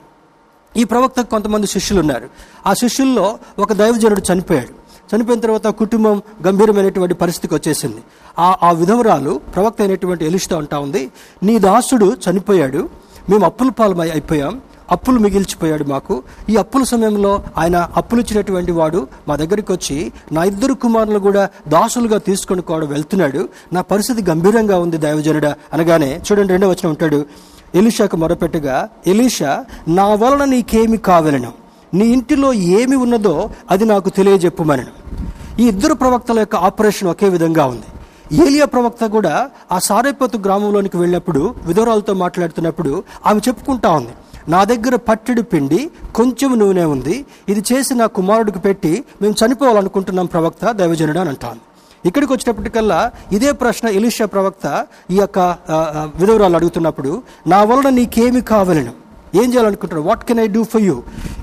[0.77, 2.27] ఈ ప్రవక్తకు కొంతమంది శిష్యులు ఉన్నారు.
[2.67, 4.80] ఆ శిష్యుల్లో ఒక దైవజనుడు చనిపోయాడు.
[5.11, 8.01] చనిపోయిన తర్వాత కుటుంబం గంభీరమైనటువంటి పరిస్థితికి వచ్చేసింది.
[8.39, 11.11] ఆ ఆ విధవరాలు ప్రవక్త అయినటువంటి ఎలిస్తా ఉంటా ఉంది
[11.43, 12.89] నీ దాసుడు చనిపోయాడు
[13.29, 16.23] మేము అప్పుల పాలమై అయిపోయాం అప్పులు మిగిల్చిపోయాడు మాకు.
[16.49, 22.17] ఈ అప్పుల సమయంలో ఆయన అప్పులు ఇచ్చినటువంటి వాడు మా దగ్గరికి వచ్చి నా ఇద్దరు కుమారులు కూడా దాసులుగా
[22.17, 25.45] తీసుకొని కూడా వెళ్తున్నాడు నా పరిస్థితి గంభీరంగా ఉంది దైవజనుడ.
[25.73, 27.25] అనగానే చూడండి రెండో వచ్చిన ఉంటాడు
[27.75, 31.60] ఎలీషాకు మొరపెట్టగా ఎలీషా నా వలన నీకేమి కావలను?
[31.93, 33.35] నీ ఇంటిలో ఏమి ఉన్నదో
[33.73, 34.93] అది నాకు తెలియజెప్పుమనను
[35.61, 37.87] ఈ ఇద్దరు ప్రవక్తల యొక్క ఆపరేషన్ ఒకే విధంగా ఉంది.
[38.43, 39.33] ఏలియా ప్రవక్త కూడా
[39.75, 42.91] ఆ సారేపతు గ్రామంలోనికి వెళ్ళినప్పుడు విధవరాలతో మాట్లాడుతున్నప్పుడు
[43.29, 44.13] ఆమె చెప్పుకుంటా ఉంది
[44.53, 45.79] నా దగ్గర పట్టెడు పిండి
[46.17, 47.15] కొంచెం నూనె ఉంది.
[47.51, 51.61] ఇది చేసి నా కుమారుడికి పెట్టి మేము చనిపోవాలనుకుంటున్నాం ప్రవక్త దైవజనుడు అని అంటాను
[52.03, 52.99] ఇక్కడికి వచ్చినప్పటికల్లా
[53.35, 54.65] ఇదే ప్రశ్న ఎలిషా ప్రవక్త
[55.15, 55.39] ఈ యొక్క
[56.21, 57.11] విధవరాలు అడుగుతున్నప్పుడు
[57.53, 58.93] నా వలన నీకేమి కావలను?
[59.35, 60.95] ఏం చేయాలనుకుంటున్నారు what can I do for you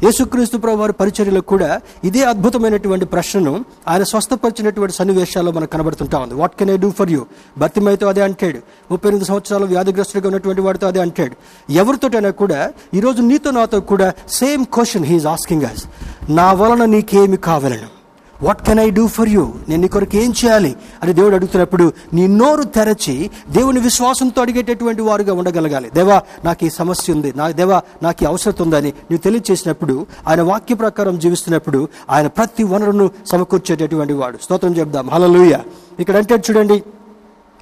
[0.04, 6.34] యేసుక్రీస్తు ప్రభు వారి పరిచర్యలో కూడా ఇదే అద్భుతమైనటువంటి ప్రశ్నను ఆయన స్వస్థపరిచినటువంటి సన్నివేశాల్లో మనకు కనబడుతుంటా ఉంది.
[6.34, 7.26] What can I do for you
[7.58, 8.58] భర్తిమైతో అదే అంటాడు.
[8.90, 11.34] ముప్పై ఎనిమిది సంవత్సరాలు వ్యాధిగ్రస్తుడిగా ఉన్నటువంటి వాడితో అదే అంటాడు.
[11.70, 15.84] ఎవరితోటైనా కూడా ఈరోజు నీతో నాతో కూడా same question he is asking us
[16.30, 17.97] నా వలన నీకేమి కావాలను?
[18.42, 20.76] What can I do for you నేను నీ కొరకు ఏం చేయాలి?
[21.02, 25.90] అని దేవుడు అడుగుతున్నప్పుడు నీ నోరు తెరచి దేవుని విశ్వాసంతో అడిగేటటువంటి వారుగా ఉండగలగాలి.
[25.90, 27.32] దేవా నాకు ఈ సమస్య ఉంది.
[27.36, 33.10] నా దేవా నాకు ఈ అవసరం ఉందని నువ్వు తెలియచేసినప్పుడు ఆయన వాక్య ప్రకారం జీవిస్తున్నప్పుడు ఆయన ప్రతి వనరును
[33.26, 34.38] సమకూర్చేటటువంటి వాడు.
[34.42, 35.10] స్తోత్రం చెప్దాం.
[35.10, 35.58] హలలుయ
[36.00, 36.82] ఇక్కడ అంటే చూడండి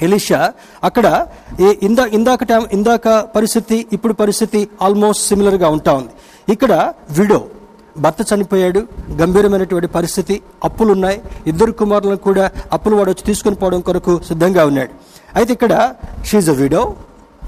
[0.03, 0.53] ఎలిషా
[0.85, 1.27] అక్కడ
[1.61, 6.09] ఏ- ఇందా ఇందాక టైం- ఇందాక పరిస్థితి ఇప్పుడు పరిస్థితి ఆల్మోస్ట్ సిమిలర్గా ఉంటా ఉంది.
[6.53, 7.45] ఇక్కడ విడో
[7.99, 8.83] భర్త చనిపోయాడు.
[9.13, 10.43] గంభీరమైనటువంటి పరిస్థితి.
[10.65, 11.21] అప్పులున్నాయి.
[11.47, 14.91] ఇద్దరు కుమారులను కూడా అప్పులు వాడు వచ్చి తీసుకొని పోవడం కొరకు సిద్ధంగా ఉన్నాడు.
[15.35, 15.95] అయితే ఇక్కడ
[16.25, 16.95] షీజ్ అ విడో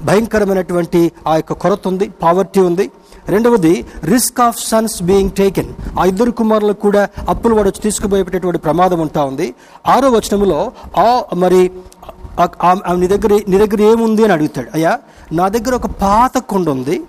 [0.03, 2.09] భయంకరమైనటువంటి ఆ యొక్క కొరత ఉంది.
[2.09, 2.91] పావర్టీ ఉంది.
[3.27, 8.99] రెండవది risk of sons being taken ఆ ఇద్దరు కుమారులకు కూడా అప్పులు వాడు వచ్చి తీసుకుపోయేటటువంటి ప్రమాదం
[8.99, 9.53] ఉంటా ఉంది.
[9.87, 11.71] ఆరో వచనములో ఆ మరి
[12.95, 14.23] నీ దగ్గర నీ దగ్గర ఏముంది?
[14.23, 14.67] అని అడుగుతాడు.
[14.73, 14.99] అయ్యా
[15.31, 17.03] నా దగ్గర ఒక పాత కుండ ఉంది.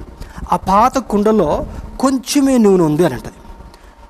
[0.52, 1.66] ఆ పాత కుండలో
[2.00, 3.32] కొంచెమే నూనె ఉంది అని అంటది.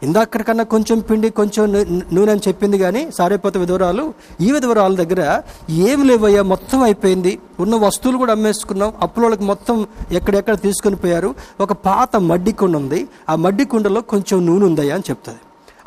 [0.02, 1.72] ఇందాకటికన్నా కొంచెం పిండి కొంచెం
[2.12, 7.38] నూనె అని చెప్పింది కానీ సారేపోత విధవరాలు ఈ విధవరాల దగ్గర ఏమి లేవయ్యా మొత్తం అయిపోయింది.
[7.60, 8.92] ఉన్న వస్తువులు కూడా అమ్మేసుకున్నాం.
[9.00, 11.34] అప్పులోళ్ళకి మొత్తం ఎక్కడెక్కడ తీసుకొని పోయారు.
[11.60, 13.08] ఒక పాత మడ్డి కుండ ఉంది.
[13.28, 15.38] ఆ మడ్డి కుండలో కొంచెం నూనె ఉందయ్యా అని చెప్తుంది.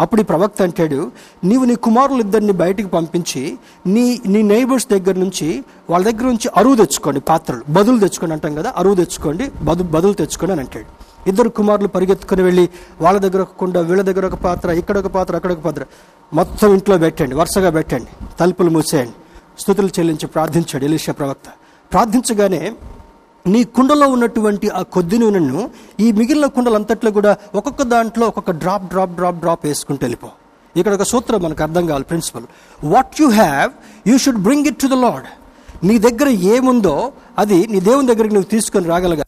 [0.03, 0.99] అప్పుడు ఈ ప్రవక్త అంటాడు
[1.43, 3.41] నీవు నీ కుమారులు ఇద్దరిని బయటికి పంపించి
[3.93, 5.47] నీ నీ నైబర్స్ దగ్గర నుంచి
[5.89, 10.53] వాళ్ళ దగ్గర నుంచి అరువు తెచ్చుకోండి పాత్రలు బదులు తెచ్చుకోండి అంటాం కదా అరువు తెచ్చుకోండి బదు బదులు తెచ్చుకోండి
[10.55, 10.87] అని అంటాడు.
[11.27, 12.65] ఇద్దరు కుమారులు పరిగెత్తుకుని వెళ్ళి
[13.01, 15.83] వాళ్ళ దగ్గర ఒక కుండ వీళ్ళ దగ్గర ఒక పాత్ర ఇక్కడ ఒక పాత్ర అక్కడ ఒక పాత్ర
[16.31, 19.15] మొత్తం ఇంట్లో పెట్టండి వరుసగా పెట్టండి తలుపులు మూసేయండి
[19.61, 21.47] స్థుతులు చెల్లించి ప్రార్థించాడు ఎలీషా ప్రవక్త.
[21.91, 22.61] ప్రార్థించగానే
[23.45, 25.61] నీ కుండలో ఉన్నటువంటి ఆ కొద్ది నూనెను
[26.03, 30.29] ఈ మిగిలిన కుండలంతట్లో కూడా ఒక్కొక్క దాంట్లో ఒక్కొక్క డ్రాప్ డ్రాప్ డ్రాప్ డ్రాప్ వేసుకుంటూ వెళ్ళిపో.
[30.75, 32.45] ఇక్కడ ఒక సూత్రం మనకు అర్థం కావాలి principle.
[32.93, 33.71] What you have
[34.09, 35.27] you should bring it to the Lord
[35.89, 36.95] నీ దగ్గర ఏముందో
[37.43, 39.25] అది నీ దేవుని దగ్గరికి నువ్వు తీసుకొని రాగలగా.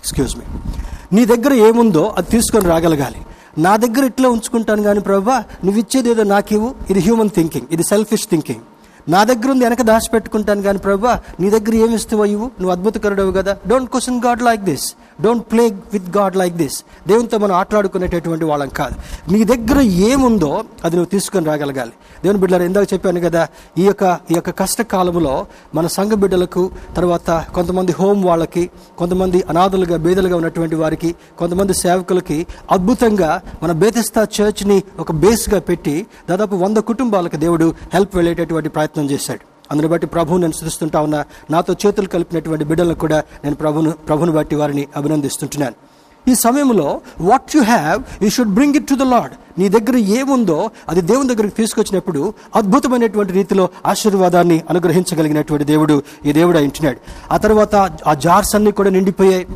[0.00, 0.46] ఎక్స్క్యూజ్ మీ
[1.16, 3.22] నీ దగ్గర ఏముందో అది తీసుకొని రాగలగాలి.
[3.64, 6.68] నా దగ్గర ఇట్లా ఉంచుకుంటాను కానీ ప్రభా నువ్వు ఇచ్చేది ఏదో నాకివ్వు.
[6.90, 8.62] ఇది హ్యూమన్ థింకింగ్ ఇది సెల్ఫిష్ థింకింగ్
[9.08, 13.56] నా దగ్గర ఉంది వెనక దాచిపెట్టుకుంటాను కానీ ప్రభా నీ దగ్గర ఏమి ఇస్తావు ఇవ్వు నువ్వు అద్భుతకరుడవు కదా.
[13.66, 18.68] Don't question God like this don't play with God like this దేవునితో మనం ఆటలాడుకునేటటువంటి వాళ్ళం
[18.68, 18.96] కాదు.
[19.32, 21.92] నీ దగ్గర ఏముందో అది నువ్వు తీసుకొని రాగలగాలి.
[22.22, 23.48] దేవుని బిడ్డలు ఇందాక చెప్పాను కదా
[23.78, 30.36] ఈ యొక్క ఈ యొక్క కష్టకాలంలో మన సంఘ బిడ్డలకు తర్వాత కొంతమంది హోమ్ వాళ్ళకి కొంతమంది అనాథలుగా బేదలుగా
[30.36, 37.74] ఉన్నటువంటి వారికి కొంతమంది సేవకులకి అద్భుతంగా మన బేతిస్తా చర్చ్ని ఒక బేస్గా పెట్టి దాదాపు వంద కుటుంబాలకు దేవుడు
[37.94, 39.51] హెల్ప్ వెళ్ళేటటువంటి ప్రయత్నం చేశాడు.
[39.72, 41.22] అందుని బట్టి ప్రభువు నేను స్థుతిస్తుంటా ఉన్నా.
[41.50, 45.76] నాతో చేతులు కలిపినటువంటి బిడ్డలను కూడా నేను ప్రభును ప్రభుని బట్టి వారిని అభినందిస్తుంటున్నాను.
[46.30, 46.88] ఈ సమయంలో
[47.20, 51.28] what you have you should bring it to the Lord నీ దగ్గర ఏముందో అది దేవుని
[51.28, 56.98] దగ్గరికి తీసుకొచ్చినప్పుడు అద్భుతమైనటువంటి రీతిలో ఆశీర్వాదాన్ని అనుగ్రహించగలిగినటువంటి దేవుడు ఈ దేవుడు అంటున్నాడు
[57.32, 57.74] ఆ తర్వాత
[58.06, 59.46] ఆ జార్స్ అన్ని కూడా నిండిపోయాయి.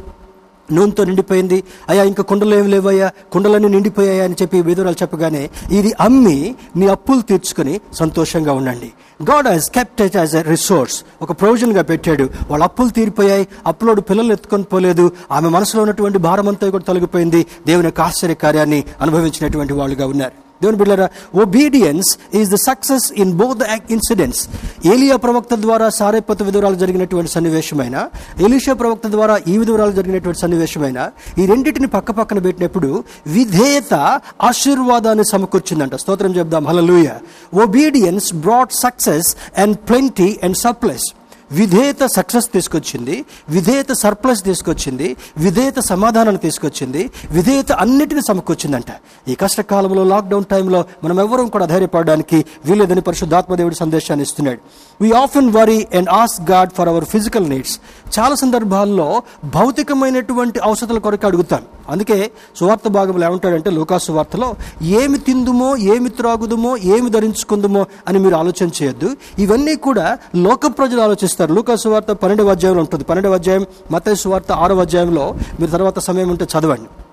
[0.72, 1.64] నూనెతో నిండిపోయింది.
[1.88, 3.10] అయ్యా ఇంకా కుండలు ఏమి లేవయ్యా?
[3.32, 8.92] కుండలన్నీ నిండిపోయాయా అని చెప్పి విధురాలు చెప్పగానే ఇది అమ్మి మీ అప్పులు తీర్చుకొని సంతోషంగా ఉండండి.
[9.22, 12.30] God has kept it as a resource ఒక ప్రొవిజన్గా పెట్టాడు.
[12.50, 13.48] వాళ్ళ అప్పులు తీరిపోయాయి.
[13.66, 15.12] అప్పులోడు పిల్లలు ఎత్తుకొని పోలేదు.
[15.32, 17.46] ఆమె మనసులో ఉన్నటువంటి భారం అంతా కూడా తొలగిపోయింది.
[17.66, 20.45] దేవుని యొక్క ఆశ్చర్య కార్యాన్ని అనుభవించినటువంటి వాళ్ళుగా ఉన్నారు.
[20.62, 21.08] దేవుని బిడ్డరా
[21.42, 24.48] obedience is the success in both incidents
[24.86, 28.08] ఏలియా ప్రవక్త ద్వారా సారేపత విధురాలు జరిగినటువంటి సన్నివేశమైన
[28.40, 33.94] ఎలీషా ప్రవక్త ద్వారా ఈ విధురాలు జరిగినటువంటి సన్నివేశమైన ఈ రెండింటిని పక్క పక్కన పెట్టినప్పుడు విధేయత
[34.42, 35.94] ఆశీర్వాదాన్ని సమకూర్చిందంట.
[35.94, 36.66] స్తోత్రం చెప్దాం.
[36.66, 37.08] హలలుయ
[37.54, 41.15] obedience brought success and plenty and supplies
[41.52, 48.84] విధేయత సక్సెస్ తీసుకొచ్చింది విధేయత సర్ప్లస్ తీసుకొచ్చింది విధేయత సమాధానాన్ని తీసుకొచ్చింది విధేయత అన్నిటిని సమకూర్చిందంట.
[49.28, 54.58] ఈ కష్టకాలంలో లాక్డౌన్ టైంలో మనం ఎవరూ కూడా ధైర్యపడడానికి వీలేదని పరిశుద్ధాత్మదేవుడి సందేశాన్ని ఇస్తున్నాడు.
[55.00, 57.78] We often worry and ask God for our physical needs
[58.18, 61.62] చాలా సందర్భాల్లో భౌతికమైనటువంటి అవసరాల కొరకు అడుగుతాం.
[61.88, 68.70] అందుకే సువార్త భాగంలో ఏమంటాడంటే లోకా సువార్తలో ఏమి తిందుమో ఏమి త్రాగుదుమో ఏమి ధరించుకుందుమో అని మీరు ఆలోచన
[68.82, 69.16] చేయొద్దు.
[69.38, 71.35] ఇవన్నీ కూడా లోక ప్రజలు ఆలోచిస్తారు.
[71.42, 73.04] లూకా సువార్త పన్నెండవ అధ్యాయంలో ఉంటుంది.
[73.04, 75.34] పన్నెండవ అధ్యాయం మత వార్త ఆరవ అధ్యాయంలో.
[75.60, 77.05] మీరు తర్వాత సమయం ఉంటే చదవండి.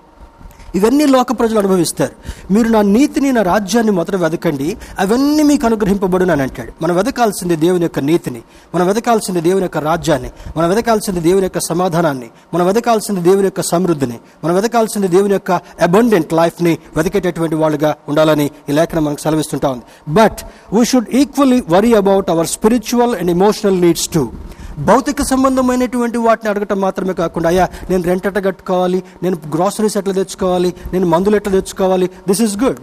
[0.74, 2.12] ఇవన్నీ లోక ప్రజలు అనుభవిస్తారు.
[2.52, 6.72] మీరు నా నీతిని నా రాజ్యాన్ని మొదట వెతకండి అవన్నీ మీకు అనుగ్రహింపబడును అని అంటాడు.
[6.82, 8.42] మనం వెతకాల్సింది దేవుని యొక్క నీతిని
[8.74, 14.18] మనం వెతకాల్సింది దేవుని యొక్క రాజ్యాన్ని మనం వెతకాల్సింది దేవుని యొక్క సమాధానాన్ని మనం వెతకాల్సింది దేవుని యొక్క సమృద్ధిని
[14.44, 19.82] మనం వెతకాల్సింది దేవుని యొక్క అబండెంట్ లైఫ్ని వెతికేటటువంటి వాళ్ళుగా ఉండాలని ఈ లేఖనం మనకు సెలవిస్తుంటా ఉంది.
[20.08, 20.38] But
[20.72, 24.32] we should equally worry about our spiritual and emotional needs too
[24.78, 30.74] భౌతిక సంబంధమైనటువంటి వాటిని అడగటం మాత్రమే కాకుండా అయ్యా నేను రెంట్ ఎట్లా కట్టుకోవాలి నేను గ్రాసరీస్ ఎట్లా తెచ్చుకోవాలి
[30.92, 32.80] నేను మందులు ఎట్లా తెచ్చుకోవాలి దిస్ ఇస్ గుడ్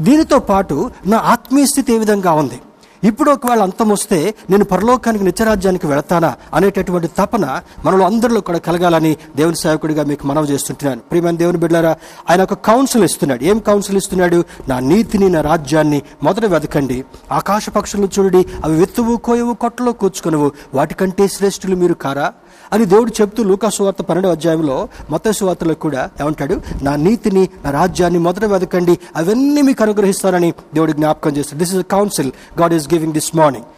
[0.00, 2.58] దీనితో పాటు నా ఆత్మీయ స్థితి ఏ విధంగా ఉంది?
[3.04, 9.56] ఇప్పుడు ఒకవేళ అంతం వస్తే నేను పరలోకానికి నిత్యరాజ్యానికి వెళతానా అనేటటువంటి తపన మనలో అందరిలో కూడా కలగాలని దేవుని
[9.56, 11.00] సేవకుడిగా మీకు మనవి చేస్తుంటున్నాను.
[11.00, 11.96] ప్రియమైన దేవుని బిడ్డారా
[12.30, 13.44] ఆయన ఒక కౌన్సిల్ ఇస్తున్నాడు.
[13.44, 14.44] ఏం కౌన్సిల్ ఇస్తున్నాడు?
[14.68, 17.04] నా నీతిని నా రాజ్యాన్ని మొదట వెతకండి.
[17.32, 18.46] ఆకాశ పక్షులను చూడండి.
[18.64, 20.52] అవి వెత్తువు కోయవు కొట్టలో కూర్చుకొనవు.
[20.74, 22.32] వాటికంటే శ్రేష్ఠులు మీరు కారా?
[22.72, 26.60] అని దేవుడు చెప్తూ లూకాసువార్త వార్త అధ్యాయంలో మత సువార్తలో కూడా ఏమంటాడు?
[26.82, 28.98] నా నీతిని నా రాజ్యాన్ని మొదట వెతకండి.
[29.16, 31.58] అవన్నీ మీకు అనుగ్రహిస్తానని దేవుడు జ్ఞాపకం చేస్తాడు.
[31.58, 33.68] This is counsel God is giving this morning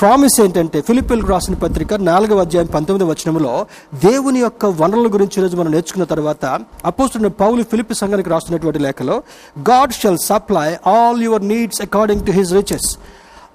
[0.00, 3.52] promise ఏంటంటే ఫిలిపిల్కి రాసిన పత్రిక నాలుగవ అధ్యాయం పంతొమ్మిది వచనంలో
[4.02, 6.44] దేవుని యొక్క వనరుల గురించి రోజు మనం నేర్చుకున్న తర్వాత
[6.84, 9.16] అపోస్తున్న పౌలు ఫిలిపి సంఘానికి రాస్తున్నటువంటి లేఖలో
[9.68, 12.90] God shall supply all your needs according to his riches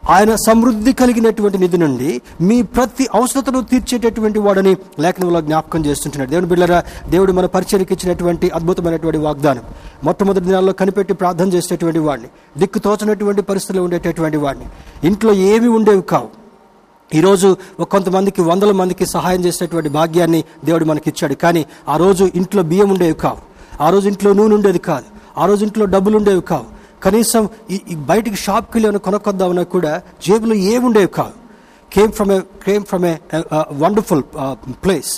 [0.09, 6.29] ఆయన సమృద్ధి కలిగినటువంటి నిధి నుండి మీ ప్రతి అవసరతను తీర్చేటటువంటి వాడని లేఖనంలో జ్ఞాపకం చేస్తుంటున్నాడు.
[6.29, 9.61] దేవుని బిళ్ళరా దేవుడు మన పరిచయకి ఇచ్చినటువంటి అద్భుతమైనటువంటి వాగ్దానం.
[10.03, 12.27] మొట్టమొదటి దినాల్లో కనిపెట్టి ప్రార్థన చేసేటటువంటి వాడిని
[12.57, 14.65] దిక్కు తోచనటువంటి పరిస్థితుల్లో ఉండేటటువంటి వాడిని.
[15.03, 16.41] ఇంట్లో ఏమి ఉండేవి కావు.
[17.15, 22.89] ఈరోజు కొంతమందికి వందల మందికి సహాయం చేసేటువంటి భాగ్యాన్ని దేవుడు మనకి ఇచ్చాడు కానీ ఆ రోజు ఇంట్లో బియ్యం
[22.89, 23.37] ఉండేవి కావు.
[23.83, 25.05] ఆ రోజు ఇంట్లో నూనె ఉండేది కాదు.
[25.37, 26.80] ఆ రోజు ఇంట్లో డబ్బులు ఉండేవి కావు.
[27.03, 31.37] కనీసం ఈ బయటికి షాప్కి వెళ్ళి ఏమైనా కొనుక్కొద్దామన్నా కూడా జేబులో ఏముండేవి కాదు.
[31.93, 33.15] Came from a came from a
[33.77, 34.23] wonderful
[34.83, 35.11] place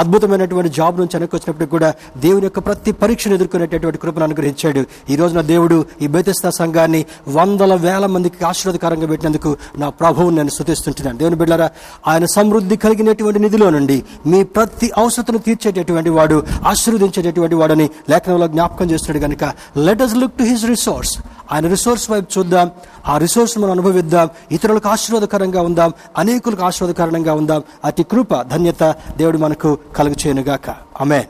[0.00, 4.84] అద్భుతమైనటువంటి జాబ్ నుంచి వెనక్కి వచ్చినప్పుడు కూడా దేవుని యొక్క ప్రతి పరీక్షను ఎదుర్కొనేటటువంటి కృపను అనుగ్రహించాడు.
[5.10, 11.18] ఈ రోజున దేవుడు ఈ బేతస్తా సంఘాన్ని వందల వేల మందికి ఆశీర్వాదకరంగా పెట్టినందుకు నా ప్రభువుని నేను స్థుతిస్తుంటున్నాను
[11.18, 11.70] దేవుని బిడ్డారా
[12.08, 19.26] ఆయన సమృద్ధి కలిగినటువంటి నిధిలో నుండి మీ ప్రతి అవసరతను తీర్చేటటువంటి వాడు ఆశీర్వదించేటటువంటి వాడని లేఖనంలో జ్ఞాపకం చేస్తున్నాడు
[19.26, 21.18] కనుక let us look to his resource
[21.52, 22.70] ఆయన రిసోర్స్ వైపు చూద్దాం.
[23.08, 24.28] ఆ రిసోర్స్ మనం అనుభవిద్దాం.
[24.52, 25.92] ఇతరులకు ఆశీర్వాదకరంగా ఉందాం.
[26.18, 27.62] అనేకులకు ఆశీర్వాదకరంగా ఉందాం.
[27.84, 30.66] అతి కృప ధన్యత దేవుడు మనకు కలుగు చేయనుగాక
[31.00, 31.20] ఆమె